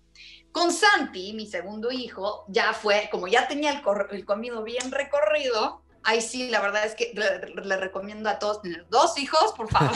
Con 0.51 0.71
Santi, 0.71 1.34
mi 1.34 1.47
segundo 1.47 1.91
hijo, 1.91 2.43
ya 2.49 2.73
fue, 2.73 3.08
como 3.10 3.28
ya 3.28 3.47
tenía 3.47 3.71
el, 3.71 3.82
el 4.12 4.25
comido 4.25 4.63
bien 4.63 4.91
recorrido, 4.91 5.82
ahí 6.04 6.21
sí, 6.21 6.49
la 6.49 6.60
verdad 6.60 6.86
es 6.86 6.93
que 6.93 7.13
le, 7.15 7.78
recomiendo 7.78 8.30
a 8.30 8.38
todos 8.38 8.62
tener 8.62 8.86
dos 8.89 9.17
hijos, 9.17 9.54
por 9.56 9.69
favor. 9.69 9.95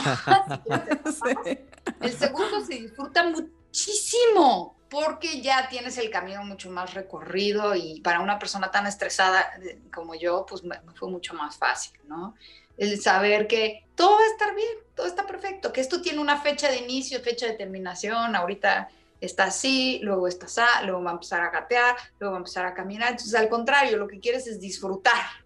El 2.00 2.12
segundo 2.12 2.64
se 2.64 2.74
disfruta 2.74 3.24
muchísimo 3.24 4.79
porque 4.90 5.40
ya 5.40 5.68
tienes 5.68 5.96
el 5.98 6.10
camino 6.10 6.44
mucho 6.44 6.70
más 6.70 6.94
recorrido 6.94 7.74
y 7.74 8.00
para 8.00 8.20
una 8.20 8.38
persona 8.38 8.70
tan 8.70 8.86
estresada 8.86 9.52
eh, 9.62 9.78
como 9.94 10.14
yo, 10.14 10.44
pues 10.46 10.64
me, 10.64 10.78
fue 10.94 11.08
mucho 11.08 11.32
más 11.34 11.56
fácil, 11.56 11.98
¿no? 12.06 12.34
El 12.76 13.00
saber 13.00 13.46
que 13.46 13.86
todo 13.94 14.16
va 14.16 14.22
a 14.22 14.26
estar 14.26 14.54
bien, 14.54 14.68
todo 14.94 15.06
está 15.06 15.26
perfecto, 15.26 15.72
que 15.72 15.80
esto 15.80 16.02
tiene 16.02 16.18
una 16.18 16.40
fecha 16.40 16.70
de 16.70 16.78
inicio, 16.78 17.20
fecha 17.20 17.46
de 17.46 17.52
terminación, 17.52 18.34
ahorita 18.34 18.90
está 19.20 19.44
así, 19.44 20.00
luego 20.02 20.26
está 20.26 20.46
así, 20.46 20.62
luego 20.84 21.02
va 21.02 21.10
a 21.10 21.14
empezar 21.14 21.42
a 21.42 21.50
gatear, 21.50 21.96
luego 22.18 22.32
va 22.32 22.38
a 22.38 22.40
empezar 22.40 22.66
a 22.66 22.74
caminar. 22.74 23.10
Entonces, 23.10 23.34
al 23.34 23.48
contrario, 23.48 23.96
lo 23.96 24.08
que 24.08 24.18
quieres 24.18 24.46
es 24.46 24.60
disfrutar 24.60 25.44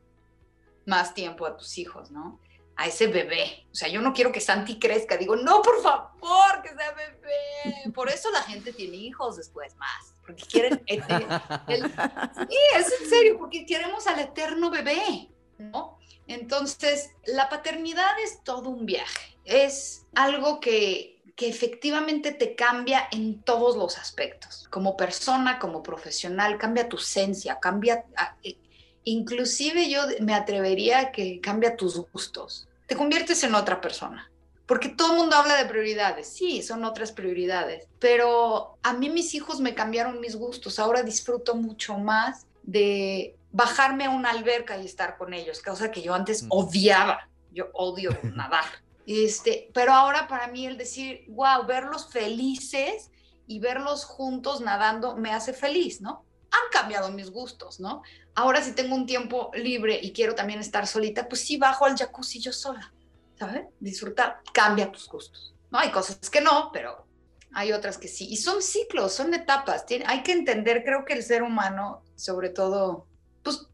más 0.87 1.12
tiempo 1.12 1.44
a 1.44 1.57
tus 1.57 1.76
hijos, 1.78 2.11
¿no? 2.11 2.40
A 2.76 2.87
ese 2.87 3.06
bebé. 3.06 3.66
O 3.72 3.74
sea, 3.74 3.88
yo 3.88 4.00
no 4.00 4.12
quiero 4.12 4.32
que 4.32 4.40
Santi 4.40 4.78
crezca. 4.78 5.16
Digo, 5.16 5.37
no, 5.37 5.62
por 5.62 5.82
favor, 5.82 6.62
que 6.62 6.70
sea 6.70 6.92
bebé. 6.92 7.92
Por 7.94 8.08
eso 8.08 8.30
la 8.30 8.42
gente 8.42 8.72
tiene 8.72 8.96
hijos 8.96 9.37
después 9.37 9.76
más. 9.76 10.14
Porque 10.22 10.44
quieren... 10.44 10.82
sí, 10.88 10.98
es 12.76 13.00
en 13.00 13.08
serio, 13.08 13.38
porque 13.38 13.66
queremos 13.66 14.06
al 14.06 14.20
eterno 14.20 14.70
bebé, 14.70 15.28
¿no? 15.58 15.98
Entonces, 16.26 17.10
la 17.26 17.48
paternidad 17.48 18.18
es 18.20 18.42
todo 18.42 18.70
un 18.70 18.87
viaje. 18.87 19.38
Es 19.44 20.06
algo 20.14 20.58
que, 20.58 21.20
que 21.37 21.48
efectivamente 21.48 22.32
te 22.32 22.54
cambia 22.54 23.06
en 23.12 23.42
todos 23.42 23.76
los 23.76 23.98
aspectos. 23.98 24.66
Como 24.70 24.96
persona, 24.96 25.58
como 25.58 25.82
profesional, 25.82 26.56
cambia 26.56 26.88
tu 26.88 26.96
esencia, 26.96 27.60
cambia 27.60 28.06
eh, 28.42 28.56
inclusive 29.04 29.88
yo 29.88 30.02
me 30.20 30.34
atrevería 30.34 31.00
a 31.00 31.12
que 31.12 31.40
cambia 31.40 31.76
tus 31.76 31.96
gustos, 31.96 32.68
te 32.86 32.96
conviertes 32.96 33.42
en 33.44 33.54
otra 33.54 33.80
persona. 33.80 34.30
Porque 34.66 34.88
todo 34.88 35.12
el 35.12 35.18
mundo 35.18 35.36
habla 35.36 35.56
de 35.56 35.66
prioridades, 35.66 36.26
sí, 36.26 36.62
son 36.62 36.84
otras 36.84 37.12
prioridades, 37.12 37.86
pero 37.98 38.78
a 38.82 38.94
mí 38.94 39.10
mis 39.10 39.34
hijos 39.34 39.60
me 39.60 39.74
cambiaron 39.74 40.20
mis 40.20 40.36
gustos, 40.36 40.78
ahora 40.78 41.02
disfruto 41.02 41.54
mucho 41.54 41.98
más 41.98 42.46
de 42.62 43.36
bajarme 43.52 44.06
a 44.06 44.10
una 44.10 44.30
alberca 44.30 44.78
y 44.78 44.86
estar 44.86 45.18
con 45.18 45.34
ellos, 45.34 45.60
cosa 45.60 45.90
que 45.90 46.00
yo 46.00 46.14
antes 46.14 46.46
odiaba, 46.48 47.28
yo 47.52 47.68
odio 47.74 48.10
nadar. 48.34 48.64
Este, 49.06 49.70
pero 49.74 49.92
ahora 49.92 50.28
para 50.28 50.48
mí 50.48 50.66
el 50.66 50.78
decir, 50.78 51.24
wow, 51.28 51.66
verlos 51.66 52.10
felices 52.10 53.10
y 53.46 53.60
verlos 53.60 54.06
juntos 54.06 54.62
nadando 54.62 55.14
me 55.14 55.30
hace 55.32 55.52
feliz, 55.52 56.00
¿no? 56.00 56.24
Han 56.50 56.70
cambiado 56.72 57.10
mis 57.10 57.30
gustos, 57.30 57.80
¿no? 57.80 58.02
Ahora 58.34 58.62
si 58.62 58.72
tengo 58.72 58.94
un 58.94 59.06
tiempo 59.06 59.50
libre 59.54 59.98
y 60.02 60.12
quiero 60.12 60.34
también 60.34 60.60
estar 60.60 60.86
solita, 60.86 61.28
pues 61.28 61.42
sí 61.42 61.56
bajo 61.56 61.84
al 61.84 61.96
jacuzzi 61.96 62.40
yo 62.40 62.52
sola, 62.52 62.92
¿sabes? 63.38 63.66
Disfrutar, 63.80 64.40
cambia 64.52 64.90
tus 64.90 65.08
gustos. 65.08 65.54
No 65.70 65.78
hay 65.78 65.90
cosas 65.90 66.18
que 66.30 66.40
no, 66.40 66.70
pero 66.72 67.06
hay 67.52 67.72
otras 67.72 67.96
que 67.98 68.08
sí. 68.08 68.26
Y 68.28 68.36
son 68.36 68.60
ciclos, 68.60 69.12
son 69.12 69.32
etapas. 69.32 69.84
hay 70.06 70.22
que 70.22 70.32
entender, 70.32 70.84
creo 70.84 71.04
que 71.04 71.14
el 71.14 71.22
ser 71.22 71.42
humano, 71.42 72.02
sobre 72.16 72.50
todo, 72.50 73.06
pues, 73.42 73.66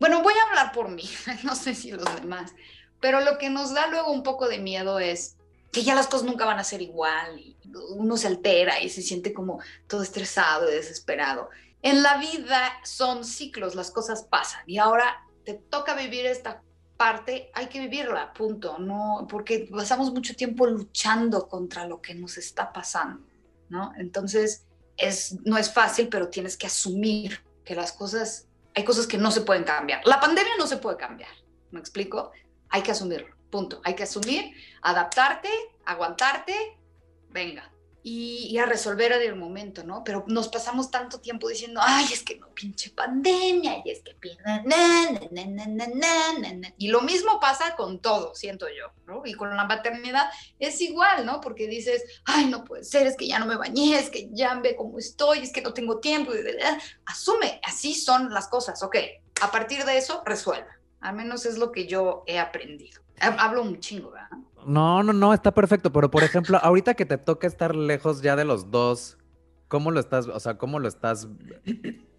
bueno, 0.00 0.22
voy 0.22 0.34
a 0.34 0.48
hablar 0.48 0.72
por 0.72 0.88
mí, 0.88 1.08
no 1.44 1.54
sé 1.54 1.74
si 1.74 1.92
los 1.92 2.04
demás, 2.20 2.52
pero 3.00 3.20
lo 3.20 3.38
que 3.38 3.50
nos 3.50 3.72
da 3.72 3.86
luego 3.86 4.12
un 4.12 4.22
poco 4.22 4.48
de 4.48 4.58
miedo 4.58 4.98
es 4.98 5.36
que 5.72 5.82
ya 5.82 5.94
las 5.94 6.06
cosas 6.06 6.26
nunca 6.26 6.44
van 6.44 6.58
a 6.58 6.64
ser 6.64 6.82
igual 6.82 7.38
y 7.38 7.56
uno 7.96 8.16
se 8.16 8.26
altera 8.26 8.80
y 8.80 8.90
se 8.90 9.00
siente 9.00 9.32
como 9.32 9.60
todo 9.88 10.02
estresado 10.02 10.70
y 10.70 10.74
desesperado 10.74 11.48
en 11.82 12.02
la 12.02 12.16
vida 12.16 12.72
son 12.84 13.24
ciclos, 13.24 13.74
las 13.74 13.90
cosas 13.90 14.22
pasan 14.22 14.62
y 14.66 14.78
ahora 14.78 15.26
te 15.44 15.54
toca 15.54 15.94
vivir 15.94 16.26
esta 16.26 16.62
parte, 16.96 17.50
hay 17.54 17.66
que 17.66 17.80
vivirla, 17.80 18.32
punto, 18.32 18.78
no, 18.78 19.26
porque 19.28 19.68
pasamos 19.70 20.12
mucho 20.12 20.36
tiempo 20.36 20.66
luchando 20.66 21.48
contra 21.48 21.84
lo 21.84 22.00
que 22.00 22.14
nos 22.14 22.38
está 22.38 22.72
pasando, 22.72 23.26
¿no? 23.68 23.92
Entonces, 23.96 24.66
es, 24.96 25.36
no 25.44 25.58
es 25.58 25.72
fácil, 25.72 26.08
pero 26.08 26.28
tienes 26.28 26.56
que 26.56 26.68
asumir 26.68 27.40
que 27.64 27.74
las 27.74 27.90
cosas, 27.90 28.46
hay 28.76 28.84
cosas 28.84 29.08
que 29.08 29.18
no 29.18 29.32
se 29.32 29.40
pueden 29.40 29.64
cambiar. 29.64 30.06
La 30.06 30.20
pandemia 30.20 30.52
no 30.58 30.68
se 30.68 30.76
puede 30.76 30.96
cambiar, 30.96 31.32
¿me 31.72 31.80
explico? 31.80 32.30
Hay 32.68 32.82
que 32.82 32.92
asumirlo, 32.92 33.34
punto. 33.50 33.80
Hay 33.82 33.94
que 33.94 34.04
asumir, 34.04 34.54
adaptarte, 34.82 35.50
aguantarte, 35.84 36.78
venga, 37.30 37.71
y, 38.04 38.58
a 38.58 38.66
resolver 38.66 39.12
en 39.12 39.22
el 39.22 39.36
momento, 39.36 39.84
¿no? 39.84 40.02
Pero 40.02 40.24
nos 40.26 40.48
pasamos 40.48 40.90
tanto 40.90 41.20
tiempo 41.20 41.48
diciendo, 41.48 41.80
ay, 41.82 42.06
es 42.12 42.22
que 42.22 42.36
no, 42.36 42.48
pinche 42.48 42.90
pandemia, 42.90 43.82
y 43.84 43.90
es 43.90 44.02
que... 44.02 44.16
Y 46.78 46.88
lo 46.88 47.00
mismo 47.02 47.38
pasa 47.38 47.76
con 47.76 48.00
todo, 48.00 48.34
siento 48.34 48.66
yo, 48.68 48.92
¿no? 49.06 49.22
Y 49.24 49.34
con 49.34 49.56
la 49.56 49.64
maternidad 49.64 50.30
es 50.58 50.80
igual, 50.80 51.24
¿no? 51.24 51.40
Porque 51.40 51.68
dices, 51.68 52.02
ay, 52.24 52.46
no 52.46 52.64
puede 52.64 52.84
ser, 52.84 53.06
es 53.06 53.16
que 53.16 53.28
ya 53.28 53.38
no 53.38 53.46
me 53.46 53.56
bañé, 53.56 53.98
es 53.98 54.10
que 54.10 54.28
ya 54.32 54.54
ve 54.56 54.74
cómo 54.74 54.98
estoy, 54.98 55.40
es 55.40 55.52
que 55.52 55.62
no 55.62 55.72
tengo 55.72 56.00
tiempo. 56.00 56.32
Asume, 57.06 57.60
así 57.64 57.94
son 57.94 58.32
las 58.32 58.48
cosas, 58.48 58.82
ok. 58.82 58.96
A 59.40 59.50
partir 59.50 59.84
de 59.84 59.96
eso, 59.96 60.22
resuelva. 60.26 60.78
Al 61.00 61.14
menos 61.14 61.46
es 61.46 61.58
lo 61.58 61.72
que 61.72 61.86
yo 61.86 62.24
he 62.26 62.38
aprendido. 62.38 63.00
Hablo 63.20 63.62
un 63.62 63.78
chingo, 63.78 64.10
¿verdad? 64.10 64.28
No, 64.66 65.02
no, 65.02 65.12
no, 65.12 65.34
está 65.34 65.52
perfecto. 65.52 65.92
Pero 65.92 66.10
por 66.10 66.24
ejemplo, 66.24 66.58
ahorita 66.62 66.94
que 66.94 67.06
te 67.06 67.18
toca 67.18 67.46
estar 67.46 67.74
lejos 67.74 68.22
ya 68.22 68.36
de 68.36 68.44
los 68.44 68.70
dos, 68.70 69.18
¿cómo 69.68 69.90
lo 69.90 70.00
estás, 70.00 70.28
o 70.28 70.40
sea, 70.40 70.58
cómo 70.58 70.78
lo 70.78 70.88
estás 70.88 71.28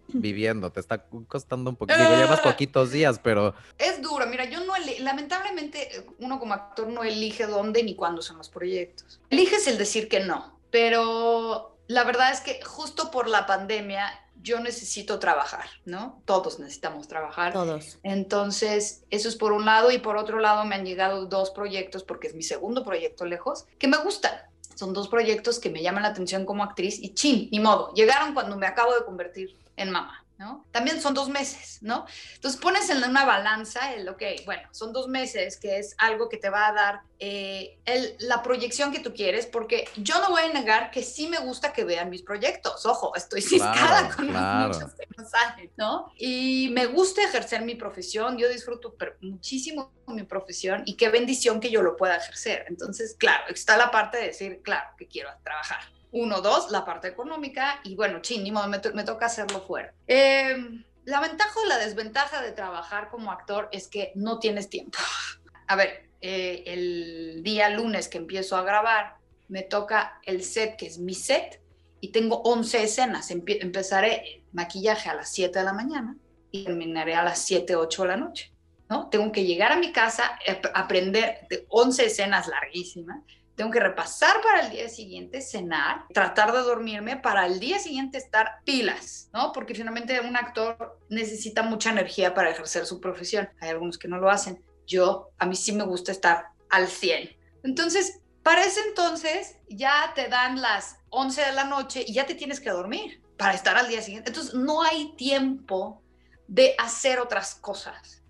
viviendo? 0.08 0.70
Te 0.70 0.80
está 0.80 1.06
costando 1.28 1.70
un 1.70 1.76
poquito. 1.76 1.98
Digo, 1.98 2.16
llevas 2.16 2.40
poquitos 2.40 2.90
días, 2.90 3.20
pero. 3.22 3.54
Es 3.78 4.02
duro. 4.02 4.26
Mira, 4.26 4.44
yo 4.44 4.64
no 4.64 4.74
lamentablemente 5.00 6.06
uno 6.18 6.38
como 6.38 6.54
actor 6.54 6.88
no 6.88 7.04
elige 7.04 7.46
dónde 7.46 7.82
ni 7.82 7.94
cuándo 7.94 8.22
son 8.22 8.38
los 8.38 8.48
proyectos. 8.48 9.20
Eliges 9.30 9.66
el 9.66 9.78
decir 9.78 10.08
que 10.08 10.20
no. 10.20 10.58
Pero 10.70 11.73
la 11.86 12.04
verdad 12.04 12.32
es 12.32 12.40
que 12.40 12.62
justo 12.62 13.10
por 13.10 13.28
la 13.28 13.46
pandemia 13.46 14.08
yo 14.42 14.60
necesito 14.60 15.18
trabajar, 15.18 15.66
¿no? 15.86 16.20
Todos 16.26 16.58
necesitamos 16.58 17.08
trabajar. 17.08 17.54
Todos. 17.54 17.98
Entonces, 18.02 19.04
eso 19.10 19.28
es 19.28 19.36
por 19.36 19.52
un 19.52 19.64
lado 19.64 19.90
y 19.90 19.98
por 19.98 20.18
otro 20.18 20.38
lado 20.38 20.64
me 20.64 20.74
han 20.74 20.84
llegado 20.84 21.24
dos 21.26 21.50
proyectos, 21.50 22.04
porque 22.04 22.26
es 22.26 22.34
mi 22.34 22.42
segundo 22.42 22.84
proyecto 22.84 23.24
lejos, 23.24 23.64
que 23.78 23.88
me 23.88 23.96
gustan. 23.96 24.32
Son 24.74 24.92
dos 24.92 25.08
proyectos 25.08 25.58
que 25.58 25.70
me 25.70 25.82
llaman 25.82 26.02
la 26.02 26.10
atención 26.10 26.44
como 26.44 26.62
actriz 26.62 26.98
y 27.00 27.14
chin, 27.14 27.48
ni 27.52 27.60
modo, 27.60 27.94
llegaron 27.94 28.34
cuando 28.34 28.56
me 28.56 28.66
acabo 28.66 28.94
de 28.94 29.04
convertir 29.04 29.56
en 29.76 29.90
mamá. 29.90 30.23
¿No? 30.38 30.66
También 30.72 31.00
son 31.00 31.14
dos 31.14 31.28
meses, 31.28 31.78
¿no? 31.80 32.06
Entonces 32.34 32.60
pones 32.60 32.90
en 32.90 33.02
una 33.04 33.24
balanza 33.24 33.92
el, 33.94 34.08
ok, 34.08 34.22
bueno, 34.44 34.68
son 34.72 34.92
dos 34.92 35.06
meses, 35.06 35.56
que 35.58 35.78
es 35.78 35.94
algo 35.98 36.28
que 36.28 36.38
te 36.38 36.50
va 36.50 36.68
a 36.68 36.72
dar 36.72 37.00
eh, 37.20 37.78
el, 37.84 38.16
la 38.18 38.42
proyección 38.42 38.90
que 38.90 38.98
tú 38.98 39.14
quieres, 39.14 39.46
porque 39.46 39.88
yo 39.96 40.20
no 40.20 40.30
voy 40.30 40.42
a 40.42 40.52
negar 40.52 40.90
que 40.90 41.02
sí 41.02 41.28
me 41.28 41.38
gusta 41.38 41.72
que 41.72 41.84
vean 41.84 42.10
mis 42.10 42.22
proyectos, 42.22 42.84
ojo, 42.84 43.14
estoy 43.14 43.42
ciscada 43.42 44.14
con 44.14 44.26
muchos 44.26 44.94
que 44.94 45.06
no 45.16 45.24
salen, 45.28 45.70
¿no? 45.76 46.12
Y 46.16 46.68
me 46.72 46.86
gusta 46.86 47.22
ejercer 47.22 47.62
mi 47.62 47.76
profesión, 47.76 48.36
yo 48.36 48.48
disfruto 48.48 48.94
muchísimo 49.20 49.92
mi 50.08 50.24
profesión 50.24 50.82
y 50.84 50.94
qué 50.96 51.08
bendición 51.08 51.60
que 51.60 51.70
yo 51.70 51.82
lo 51.82 51.96
pueda 51.96 52.16
ejercer. 52.16 52.64
Entonces, 52.68 53.14
claro, 53.18 53.44
está 53.48 53.76
la 53.76 53.90
parte 53.90 54.18
de 54.18 54.26
decir, 54.26 54.60
claro, 54.62 54.88
que 54.98 55.06
quiero 55.06 55.30
trabajar. 55.42 55.80
Uno, 56.16 56.40
dos, 56.40 56.70
la 56.70 56.84
parte 56.84 57.08
económica 57.08 57.80
y 57.82 57.96
bueno, 57.96 58.20
ching, 58.20 58.44
me, 58.52 58.78
me, 58.94 59.04
toca 59.04 59.26
hacerlo 59.26 59.60
fuera. 59.60 59.92
Em, 60.06 60.84
la 61.04 61.20
ventaja 61.20 61.58
o 61.58 61.66
la 61.66 61.76
desventaja 61.78 62.40
de 62.40 62.52
trabajar 62.52 63.10
como 63.10 63.32
actor 63.32 63.68
es 63.72 63.88
que 63.88 64.12
no 64.14 64.38
tienes 64.38 64.70
tiempo. 64.70 64.96
A 65.66 65.74
ver, 65.74 66.08
eh, 66.20 66.62
el 66.66 67.42
día 67.42 67.68
lunes 67.68 68.06
que 68.06 68.18
empiezo 68.18 68.56
a 68.56 68.62
grabar, 68.62 69.16
me 69.48 69.62
toca 69.62 70.20
el 70.24 70.44
set, 70.44 70.76
que 70.76 70.86
es 70.86 70.98
mi 70.98 71.14
set, 71.14 71.60
y 72.00 72.12
tengo 72.12 72.42
11 72.42 72.84
escenas. 72.84 73.32
empezaré 73.32 74.44
maquillaje 74.52 75.08
a 75.08 75.14
las 75.14 75.32
7 75.32 75.58
de 75.58 75.64
la 75.64 75.72
mañana 75.72 76.16
y 76.52 76.64
terminaré 76.64 77.16
a 77.16 77.24
las 77.24 77.40
7, 77.40 77.74
8 77.74 78.02
de 78.02 78.08
la 78.08 78.16
noche. 78.16 78.52
¿no? 78.88 79.08
Tengo 79.08 79.32
que 79.32 79.44
llegar 79.44 79.72
a 79.72 79.78
mi 79.78 79.90
casa, 79.90 80.38
aprender 80.74 81.46
de 81.50 81.66
11 81.70 82.06
escenas 82.06 82.46
larguísimas, 82.46 83.20
tengo 83.56 83.70
que 83.70 83.80
repasar 83.80 84.40
para 84.42 84.66
el 84.66 84.70
día 84.70 84.88
siguiente, 84.88 85.40
cenar, 85.40 86.04
tratar 86.12 86.52
de 86.52 86.58
dormirme 86.58 87.16
para 87.16 87.46
el 87.46 87.60
día 87.60 87.78
siguiente 87.78 88.18
estar 88.18 88.60
pilas, 88.64 89.30
¿no? 89.32 89.52
Porque 89.52 89.74
finalmente 89.74 90.20
un 90.20 90.36
actor 90.36 90.98
necesita 91.08 91.62
mucha 91.62 91.90
energía 91.90 92.34
para 92.34 92.50
ejercer 92.50 92.86
su 92.86 93.00
profesión. 93.00 93.48
Hay 93.60 93.70
algunos 93.70 93.98
que 93.98 94.08
no 94.08 94.18
lo 94.18 94.30
hacen. 94.30 94.62
Yo, 94.86 95.30
a 95.38 95.46
mí 95.46 95.54
sí 95.56 95.72
me 95.72 95.84
gusta 95.84 96.12
estar 96.12 96.48
al 96.68 96.88
100. 96.88 97.30
Entonces, 97.62 98.20
Para 98.44 98.62
ese 98.62 98.80
entonces 98.88 99.56
ya 99.70 100.12
te 100.14 100.28
dan 100.28 100.60
las 100.60 100.98
11 101.08 101.46
de 101.46 101.52
la 101.52 101.64
noche 101.64 102.04
y 102.06 102.12
ya 102.12 102.26
te 102.26 102.34
tienes 102.34 102.60
que 102.60 102.68
dormir 102.68 103.22
para 103.38 103.54
estar 103.54 103.74
al 103.78 103.88
día 103.88 104.02
siguiente. 104.02 104.28
Entonces 104.28 104.52
no 104.52 104.82
hay 104.82 105.14
tiempo 105.16 106.02
de 106.46 106.74
hacer 106.76 107.20
otras 107.20 107.54
cosas. 107.54 108.22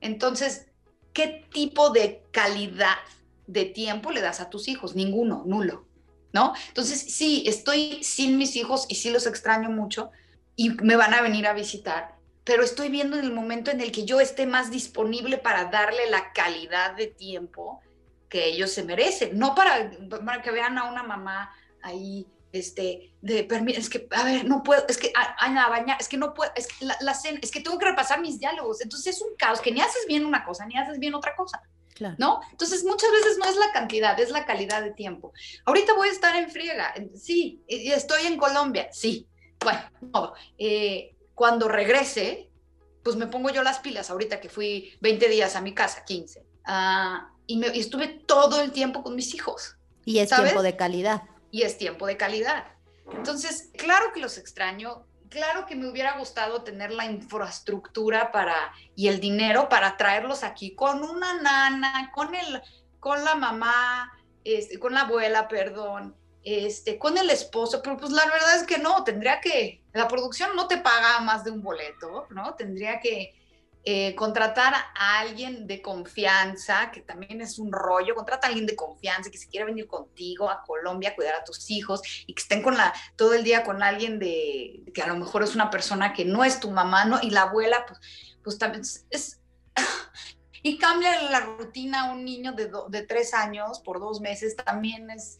Entonces, 0.00 0.68
¿qué 1.12 1.44
tipo 1.52 1.90
de 1.90 2.22
calidad 2.30 2.96
de 3.46 3.64
tiempo 3.64 4.10
le 4.10 4.20
das 4.20 4.40
a 4.40 4.50
tus 4.50 4.68
hijos? 4.68 4.94
Ninguno, 4.94 5.42
nulo, 5.46 5.86
¿no? 6.32 6.54
Entonces, 6.68 7.00
sí, 7.00 7.44
estoy 7.46 8.02
sin 8.02 8.38
mis 8.38 8.56
hijos 8.56 8.86
y 8.88 8.96
sí 8.96 9.10
los 9.10 9.26
extraño 9.26 9.70
mucho 9.70 10.10
y 10.56 10.70
me 10.70 10.96
van 10.96 11.14
a 11.14 11.22
venir 11.22 11.46
a 11.46 11.52
visitar, 11.52 12.16
pero 12.44 12.62
estoy 12.62 12.88
viendo 12.88 13.18
en 13.18 13.24
el 13.24 13.32
momento 13.32 13.70
en 13.70 13.80
el 13.80 13.92
que 13.92 14.04
yo 14.04 14.20
esté 14.20 14.46
más 14.46 14.70
disponible 14.70 15.38
para 15.38 15.66
darle 15.66 16.08
la 16.10 16.32
calidad 16.32 16.94
de 16.96 17.08
tiempo 17.08 17.80
que 18.28 18.46
ellos 18.46 18.72
se 18.72 18.82
merecen, 18.82 19.38
no 19.38 19.54
para, 19.54 19.90
para 20.24 20.42
que 20.42 20.50
vean 20.50 20.78
a 20.78 20.90
una 20.90 21.02
mamá 21.02 21.50
ahí 21.82 22.26
este, 22.52 23.14
de, 23.20 23.46
es 23.68 23.90
que, 23.90 24.08
a 24.10 24.24
ver, 24.24 24.44
no 24.44 24.62
puedo, 24.62 24.84
es 24.88 24.98
que, 24.98 25.12
Ana, 25.38 25.68
baña, 25.68 25.96
es 26.00 26.08
que 26.08 26.16
no 26.16 26.34
puedo, 26.34 26.50
es 26.54 26.66
que 26.68 26.86
la, 27.00 27.14
cena, 27.14 27.38
es 27.42 27.50
que 27.50 27.60
tengo 27.60 27.78
que 27.78 27.86
repasar 27.86 28.20
mis 28.20 28.38
diálogos, 28.38 28.80
entonces 28.80 29.14
es 29.14 29.22
un 29.22 29.36
caos, 29.36 29.60
que 29.60 29.72
ni 29.72 29.80
haces 29.80 30.06
bien 30.06 30.24
una 30.24 30.44
cosa, 30.44 30.66
ni 30.66 30.76
haces 30.76 30.98
bien 30.98 31.14
otra 31.14 31.36
cosa, 31.36 31.62
¿no? 32.18 32.40
Entonces 32.50 32.84
muchas 32.84 33.10
veces 33.10 33.38
no 33.38 33.46
es 33.46 33.56
la 33.56 33.72
cantidad, 33.72 34.18
es 34.18 34.30
la 34.30 34.44
calidad 34.44 34.82
de 34.82 34.92
tiempo. 34.92 35.32
Ahorita 35.64 35.94
voy 35.94 36.08
a 36.08 36.12
estar 36.12 36.36
en 36.36 36.50
friega, 36.50 36.94
sí, 37.14 37.62
y 37.66 37.90
estoy 37.90 38.26
en 38.26 38.36
Colombia, 38.36 38.88
sí, 38.92 39.26
bueno, 39.60 39.80
no, 40.12 40.34
eh, 40.58 41.14
cuando 41.34 41.68
regrese, 41.68 42.50
pues 43.02 43.16
me 43.16 43.26
pongo 43.26 43.50
yo 43.50 43.62
las 43.62 43.78
pilas, 43.80 44.10
ahorita 44.10 44.40
que 44.40 44.48
fui 44.48 44.96
20 45.00 45.28
días 45.28 45.56
a 45.56 45.60
mi 45.60 45.74
casa, 45.74 46.04
15, 46.04 46.44
ah, 46.64 47.30
y, 47.46 47.56
me, 47.56 47.68
estuve 47.68 48.08
todo 48.08 48.60
el 48.60 48.72
tiempo 48.72 49.02
con 49.02 49.14
mis 49.14 49.34
hijos. 49.34 49.76
Y 50.04 50.18
es 50.18 50.30
tiempo 50.30 50.62
de 50.62 50.76
calidad 50.76 51.22
y 51.50 51.62
es 51.62 51.78
tiempo 51.78 52.06
de 52.06 52.16
calidad. 52.16 52.64
Entonces, 53.12 53.70
claro 53.76 54.12
que 54.12 54.20
los 54.20 54.36
extraño, 54.38 55.06
claro 55.28 55.66
que 55.66 55.76
me 55.76 55.88
hubiera 55.88 56.18
gustado 56.18 56.62
tener 56.62 56.92
la 56.92 57.04
infraestructura 57.04 58.32
para 58.32 58.54
y 58.94 59.08
el 59.08 59.20
dinero 59.20 59.68
para 59.68 59.96
traerlos 59.96 60.42
aquí 60.44 60.74
con 60.74 61.02
una 61.02 61.40
nana, 61.40 62.10
con 62.14 62.34
el 62.34 62.62
con 63.00 63.24
la 63.24 63.36
mamá, 63.36 64.12
este, 64.42 64.80
con 64.80 64.94
la 64.94 65.02
abuela, 65.02 65.46
perdón, 65.46 66.16
este, 66.42 66.98
con 66.98 67.16
el 67.18 67.30
esposo, 67.30 67.80
pero 67.82 67.96
pues 67.96 68.10
la 68.10 68.24
verdad 68.26 68.56
es 68.56 68.64
que 68.64 68.78
no, 68.78 69.04
tendría 69.04 69.40
que, 69.40 69.82
la 69.92 70.08
producción 70.08 70.56
no 70.56 70.66
te 70.66 70.78
paga 70.78 71.20
más 71.20 71.44
de 71.44 71.52
un 71.52 71.62
boleto, 71.62 72.26
¿no? 72.30 72.54
Tendría 72.54 72.98
que 72.98 73.32
eh, 73.88 74.16
contratar 74.16 74.74
a 74.74 75.20
alguien 75.20 75.68
de 75.68 75.80
confianza, 75.80 76.90
que 76.90 77.02
también 77.02 77.40
es 77.40 77.60
un 77.60 77.70
rollo, 77.70 78.16
contrata 78.16 78.48
a 78.48 78.48
alguien 78.48 78.66
de 78.66 78.74
confianza 78.74 79.30
que 79.30 79.38
se 79.38 79.46
quiera 79.48 79.64
venir 79.64 79.86
contigo 79.86 80.50
a 80.50 80.64
Colombia 80.64 81.10
a 81.10 81.14
cuidar 81.14 81.36
a 81.36 81.44
tus 81.44 81.70
hijos 81.70 82.02
y 82.26 82.34
que 82.34 82.42
estén 82.42 82.64
con 82.64 82.76
la, 82.76 82.92
todo 83.14 83.32
el 83.32 83.44
día 83.44 83.62
con 83.62 83.84
alguien 83.84 84.18
de, 84.18 84.82
que 84.92 85.02
a 85.02 85.06
lo 85.06 85.14
mejor 85.14 85.44
es 85.44 85.54
una 85.54 85.70
persona 85.70 86.14
que 86.14 86.24
no 86.24 86.42
es 86.42 86.58
tu 86.58 86.72
mamá, 86.72 87.04
¿no? 87.04 87.20
Y 87.22 87.30
la 87.30 87.42
abuela, 87.42 87.86
pues, 87.86 88.00
pues 88.42 88.58
también 88.58 88.82
es... 89.10 89.40
y 90.64 90.78
cambia 90.78 91.22
la 91.30 91.38
rutina 91.38 92.08
a 92.08 92.12
un 92.12 92.24
niño 92.24 92.54
de, 92.54 92.68
de 92.88 93.02
tres 93.02 93.34
años 93.34 93.78
por 93.78 94.00
dos 94.00 94.20
meses, 94.20 94.56
también 94.56 95.10
es, 95.12 95.38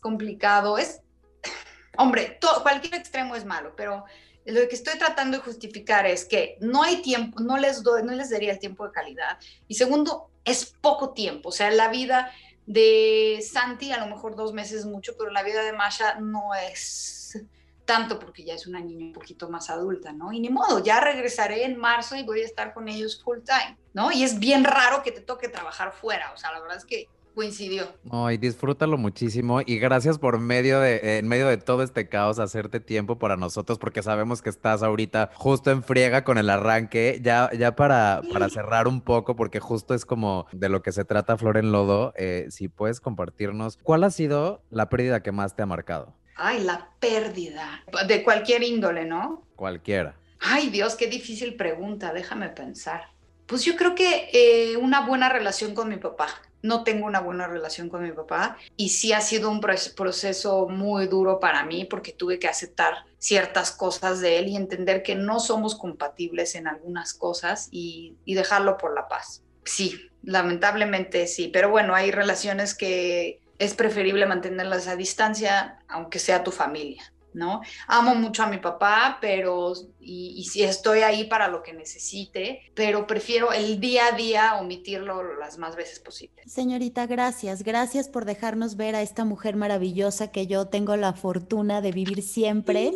complicado. 0.00 0.78
Es, 0.78 1.00
hombre, 1.98 2.38
cualquier 2.62 2.94
extremo 2.94 3.34
es 3.34 3.44
malo, 3.44 3.74
pero 3.76 4.04
lo 4.52 4.66
que 4.68 4.74
estoy 4.74 4.98
tratando 4.98 5.36
de 5.36 5.42
justificar 5.42 6.06
es 6.06 6.24
que 6.24 6.56
no 6.60 6.82
hay 6.82 7.02
tiempo, 7.02 7.40
no 7.40 7.58
les 7.58 7.82
doy, 7.82 8.02
no 8.02 8.12
les 8.12 8.30
daría 8.30 8.58
tiempo 8.58 8.86
de 8.86 8.92
calidad. 8.92 9.38
Y 9.66 9.74
segundo, 9.74 10.30
es 10.44 10.74
poco 10.80 11.12
tiempo. 11.12 11.50
O 11.50 11.52
sea, 11.52 11.70
la 11.70 11.88
vida 11.88 12.32
de 12.66 13.44
Santi, 13.46 13.92
a 13.92 13.98
lo 13.98 14.06
mejor 14.06 14.36
dos 14.36 14.52
meses 14.52 14.86
mucho, 14.86 15.14
pero 15.18 15.30
la 15.30 15.42
vida 15.42 15.62
de 15.62 15.72
Masha 15.72 16.16
no 16.20 16.54
es 16.54 17.38
tanto 17.84 18.18
porque 18.18 18.44
ya 18.44 18.54
es 18.54 18.66
una 18.66 18.80
niña 18.80 19.06
un 19.06 19.12
poquito 19.14 19.48
más 19.48 19.70
adulta, 19.70 20.12
¿no? 20.12 20.30
Y 20.30 20.40
ni 20.40 20.50
modo, 20.50 20.82
ya 20.82 21.00
regresaré 21.00 21.64
en 21.64 21.78
marzo 21.78 22.16
y 22.16 22.22
voy 22.22 22.42
a 22.42 22.44
estar 22.44 22.74
con 22.74 22.86
ellos 22.86 23.22
full 23.24 23.38
time, 23.38 23.78
¿no? 23.94 24.12
Y 24.12 24.24
es 24.24 24.38
bien 24.38 24.64
raro 24.64 25.02
que 25.02 25.10
te 25.10 25.22
toque 25.22 25.48
trabajar 25.48 25.92
fuera, 25.92 26.30
o 26.34 26.36
sea, 26.36 26.52
la 26.52 26.60
verdad 26.60 26.76
es 26.76 26.84
que 26.84 27.08
coincidió. 27.38 27.86
Ay, 28.10 28.36
disfrútalo 28.36 28.98
muchísimo 28.98 29.60
y 29.64 29.78
gracias 29.78 30.18
por 30.18 30.40
medio 30.40 30.80
de, 30.80 31.18
en 31.18 31.28
medio 31.28 31.46
de 31.46 31.56
todo 31.56 31.84
este 31.84 32.08
caos, 32.08 32.40
hacerte 32.40 32.80
tiempo 32.80 33.20
para 33.20 33.36
nosotros, 33.36 33.78
porque 33.78 34.02
sabemos 34.02 34.42
que 34.42 34.50
estás 34.50 34.82
ahorita 34.82 35.30
justo 35.34 35.70
en 35.70 35.84
friega 35.84 36.24
con 36.24 36.36
el 36.36 36.50
arranque. 36.50 37.20
Ya, 37.22 37.48
ya 37.56 37.76
para, 37.76 38.22
para 38.32 38.48
cerrar 38.48 38.88
un 38.88 39.00
poco, 39.00 39.36
porque 39.36 39.60
justo 39.60 39.94
es 39.94 40.04
como 40.04 40.48
de 40.50 40.68
lo 40.68 40.82
que 40.82 40.90
se 40.90 41.04
trata 41.04 41.36
Flor 41.36 41.58
en 41.58 41.70
Lodo, 41.70 42.12
eh, 42.16 42.48
si 42.50 42.66
puedes 42.66 43.00
compartirnos, 43.00 43.78
¿cuál 43.84 44.02
ha 44.02 44.10
sido 44.10 44.64
la 44.70 44.88
pérdida 44.88 45.22
que 45.22 45.30
más 45.30 45.54
te 45.54 45.62
ha 45.62 45.66
marcado? 45.66 46.16
Ay, 46.34 46.64
la 46.64 46.90
pérdida. 46.98 47.84
De 48.08 48.24
cualquier 48.24 48.64
índole, 48.64 49.04
¿no? 49.04 49.46
Cualquiera. 49.54 50.16
Ay, 50.40 50.70
Dios, 50.70 50.96
qué 50.96 51.06
difícil 51.06 51.54
pregunta, 51.54 52.12
déjame 52.12 52.48
pensar. 52.48 53.12
Pues 53.46 53.64
yo 53.64 53.76
creo 53.76 53.94
que 53.94 54.28
eh, 54.32 54.76
una 54.76 55.06
buena 55.06 55.28
relación 55.28 55.76
con 55.76 55.88
mi 55.88 55.98
papá 55.98 56.28
no 56.62 56.84
tengo 56.84 57.06
una 57.06 57.20
buena 57.20 57.46
relación 57.46 57.88
con 57.88 58.02
mi 58.02 58.12
papá 58.12 58.56
y 58.76 58.90
sí 58.90 59.12
ha 59.12 59.20
sido 59.20 59.50
un 59.50 59.60
proceso 59.60 60.68
muy 60.68 61.06
duro 61.06 61.40
para 61.40 61.64
mí 61.64 61.84
porque 61.84 62.12
tuve 62.12 62.38
que 62.38 62.48
aceptar 62.48 63.04
ciertas 63.18 63.72
cosas 63.72 64.20
de 64.20 64.38
él 64.38 64.48
y 64.48 64.56
entender 64.56 65.02
que 65.02 65.14
no 65.14 65.40
somos 65.40 65.74
compatibles 65.74 66.54
en 66.54 66.66
algunas 66.66 67.14
cosas 67.14 67.68
y, 67.70 68.16
y 68.24 68.34
dejarlo 68.34 68.76
por 68.76 68.94
la 68.94 69.08
paz. 69.08 69.42
Sí, 69.64 70.10
lamentablemente 70.22 71.26
sí, 71.26 71.48
pero 71.52 71.70
bueno, 71.70 71.94
hay 71.94 72.10
relaciones 72.10 72.74
que 72.74 73.40
es 73.58 73.74
preferible 73.74 74.26
mantenerlas 74.26 74.88
a 74.88 74.96
distancia 74.96 75.80
aunque 75.88 76.18
sea 76.18 76.44
tu 76.44 76.52
familia. 76.52 77.12
¿No? 77.38 77.62
Amo 77.86 78.14
mucho 78.14 78.42
a 78.42 78.48
mi 78.48 78.58
papá, 78.58 79.18
pero, 79.20 79.72
y, 80.00 80.34
y 80.36 80.44
si 80.44 80.62
estoy 80.62 81.00
ahí 81.00 81.24
para 81.24 81.48
lo 81.48 81.62
que 81.62 81.72
necesite, 81.72 82.60
pero 82.74 83.06
prefiero 83.06 83.52
el 83.52 83.80
día 83.80 84.08
a 84.08 84.12
día 84.12 84.56
omitirlo 84.56 85.36
las 85.38 85.56
más 85.56 85.76
veces 85.76 86.00
posible. 86.00 86.42
Señorita, 86.46 87.06
gracias, 87.06 87.62
gracias 87.62 88.08
por 88.08 88.24
dejarnos 88.24 88.76
ver 88.76 88.94
a 88.94 89.02
esta 89.02 89.24
mujer 89.24 89.56
maravillosa 89.56 90.30
que 90.30 90.46
yo 90.46 90.66
tengo 90.66 90.96
la 90.96 91.12
fortuna 91.12 91.80
de 91.80 91.92
vivir 91.92 92.22
siempre. 92.22 92.92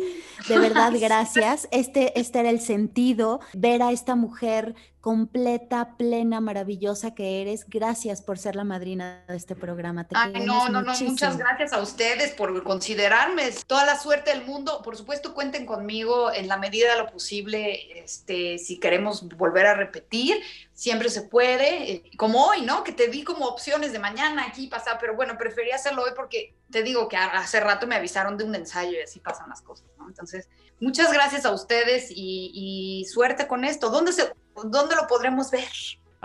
De 0.47 0.59
verdad, 0.59 0.91
gracias. 0.99 1.67
Este, 1.71 2.19
este 2.19 2.39
era 2.39 2.49
el 2.49 2.59
sentido, 2.59 3.39
ver 3.53 3.81
a 3.81 3.91
esta 3.91 4.15
mujer 4.15 4.75
completa, 5.03 5.97
plena, 5.97 6.39
maravillosa 6.39 7.13
que 7.13 7.41
eres. 7.41 7.65
Gracias 7.67 8.21
por 8.21 8.39
ser 8.39 8.55
la 8.55 8.63
madrina 8.63 9.25
de 9.27 9.35
este 9.35 9.53
programa. 9.53 10.07
Te 10.07 10.15
Ay, 10.17 10.45
no, 10.45 10.69
no, 10.69 10.81
no, 10.81 10.97
muchas 10.97 11.37
gracias 11.37 11.73
a 11.73 11.81
ustedes 11.81 12.31
por 12.31 12.63
considerarme. 12.63 13.51
Toda 13.67 13.85
la 13.85 13.99
suerte 13.99 14.29
del 14.29 14.45
mundo. 14.45 14.81
Por 14.81 14.95
supuesto, 14.95 15.33
cuenten 15.33 15.65
conmigo 15.65 16.31
en 16.31 16.47
la 16.47 16.55
medida 16.55 16.93
de 16.93 16.99
lo 16.99 17.11
posible. 17.11 18.01
Este, 18.01 18.57
si 18.57 18.79
queremos 18.79 19.27
volver 19.27 19.65
a 19.65 19.73
repetir, 19.73 20.41
siempre 20.71 21.09
se 21.09 21.23
puede. 21.23 21.91
Eh, 21.91 22.11
como 22.15 22.45
hoy, 22.45 22.61
¿no? 22.61 22.85
Que 22.85 22.93
te 22.93 23.09
di 23.09 23.25
como 23.25 23.45
opciones 23.47 23.91
de 23.91 23.99
mañana 23.99 24.45
aquí 24.47 24.67
pasar, 24.67 24.99
pero 25.01 25.17
bueno, 25.17 25.37
preferí 25.37 25.71
hacerlo 25.71 26.03
hoy 26.03 26.11
porque 26.15 26.55
te 26.71 26.81
digo 26.81 27.09
que 27.09 27.17
hace 27.17 27.59
rato 27.59 27.87
me 27.87 27.95
avisaron 27.95 28.37
de 28.37 28.45
un 28.45 28.55
ensayo 28.55 28.97
y 28.97 29.01
así 29.01 29.19
pasan 29.19 29.49
las 29.49 29.61
cosas, 29.61 29.85
¿no? 29.97 30.07
Entonces, 30.07 30.47
muchas 30.79 31.11
gracias 31.11 31.43
a 31.43 31.51
ustedes 31.51 32.09
y, 32.09 32.51
y 32.53 33.03
suerte 33.03 33.47
con 33.47 33.65
esto. 33.65 33.89
¿Dónde 33.89 34.13
se 34.13 34.31
¿dónde 34.55 34.95
lo 34.95 35.07
podremos 35.07 35.51
ver? 35.51 35.67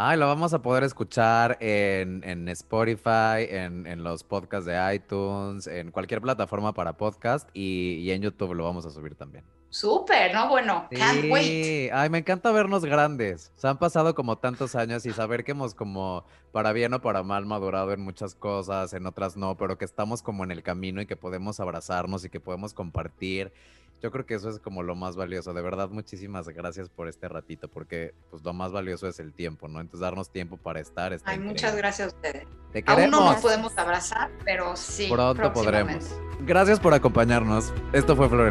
Ay, 0.01 0.17
lo 0.17 0.29
vamos 0.29 0.55
a 0.55 0.62
poder 0.62 0.85
escuchar 0.85 1.59
en, 1.61 2.49
Spotify, 2.51 3.49
en, 3.49 4.05
los 4.05 4.23
podcasts 4.23 4.64
de 4.64 4.95
iTunes, 4.95 5.67
en 5.67 5.91
cualquier 5.91 6.21
plataforma 6.21 6.73
para 6.73 6.97
podcast 6.97 7.49
y, 7.53 8.09
en 8.11 8.23
YouTube 8.23 8.55
lo 8.55 8.62
vamos 8.62 8.87
a 8.87 8.91
subir 8.91 9.17
también. 9.17 9.45
Súper, 9.70 10.35
¿no? 10.35 10.48
Bueno, 10.48 10.87
can't 10.90 11.31
wait. 11.31 11.90
Ay, 11.92 12.09
me 12.09 12.18
encanta 12.18 12.50
vernos 12.52 12.85
grandes. 12.85 13.52
Se 13.57 13.68
han 13.68 13.78
pasado 13.78 14.14
como 14.14 14.38
tantos 14.38 14.74
años 14.74 15.04
y 15.04 15.12
saber 15.12 15.44
que 15.44 15.50
hemos 15.52 15.74
como 15.74 16.24
para 16.52 16.72
bien 16.72 16.94
o 16.94 17.00
para 17.00 17.22
mal 17.22 17.44
madurado 17.44 17.92
en 17.92 18.00
muchas 18.00 18.35
cosas, 18.35 18.94
en 18.94 19.07
otras 19.07 19.37
no, 19.37 19.57
pero 19.57 19.76
que 19.76 19.85
estamos 19.85 20.22
como 20.22 20.44
en 20.44 20.50
el 20.50 20.62
camino 20.62 21.02
y 21.02 21.07
que 21.07 21.16
podemos 21.16 21.61
abrazarnos 21.61 22.24
y 22.24 22.31
que 22.31 22.40
podemos 22.40 22.72
compartir 22.72 23.52
yo 24.00 24.12
creo 24.12 24.26
que 24.26 24.35
eso 24.35 24.48
es 24.48 24.59
como 24.59 24.83
lo 24.83 24.94
más 24.94 25.16
valioso. 25.16 25.52
De 25.52 25.62
verdad, 25.62 25.88
muchísimas 25.88 26.48
gracias 26.48 26.88
por 26.88 27.09
este 27.09 27.28
ratito, 27.28 27.68
porque 27.68 28.14
pues 28.31 28.42
lo 28.44 28.52
más 28.52 28.72
valioso 28.72 29.09
es 29.09 29.18
el 29.18 29.33
tiempo, 29.33 29.68
¿no? 29.68 29.81
Entonces 29.81 30.00
darnos 30.00 30.31
tiempo 30.31 30.57
para 30.57 30.81
estar. 30.81 31.16
Ay, 31.24 31.38
muchas 31.38 31.76
gracias 31.76 32.12
a 32.12 32.16
ustedes. 32.16 32.46
Te 32.72 32.85
Aún 32.87 33.11
no 33.11 33.33
nos 33.33 33.42
podemos 33.42 33.76
abrazar, 33.76 34.31
pero 34.44 34.76
sí. 34.76 35.09
Pronto 35.11 35.52
podremos. 35.52 36.04
Gracias 36.40 36.78
por 36.78 36.94
acompañarnos. 36.94 37.72
Esto 37.92 38.14
fue 38.14 38.28
Flor 38.28 38.48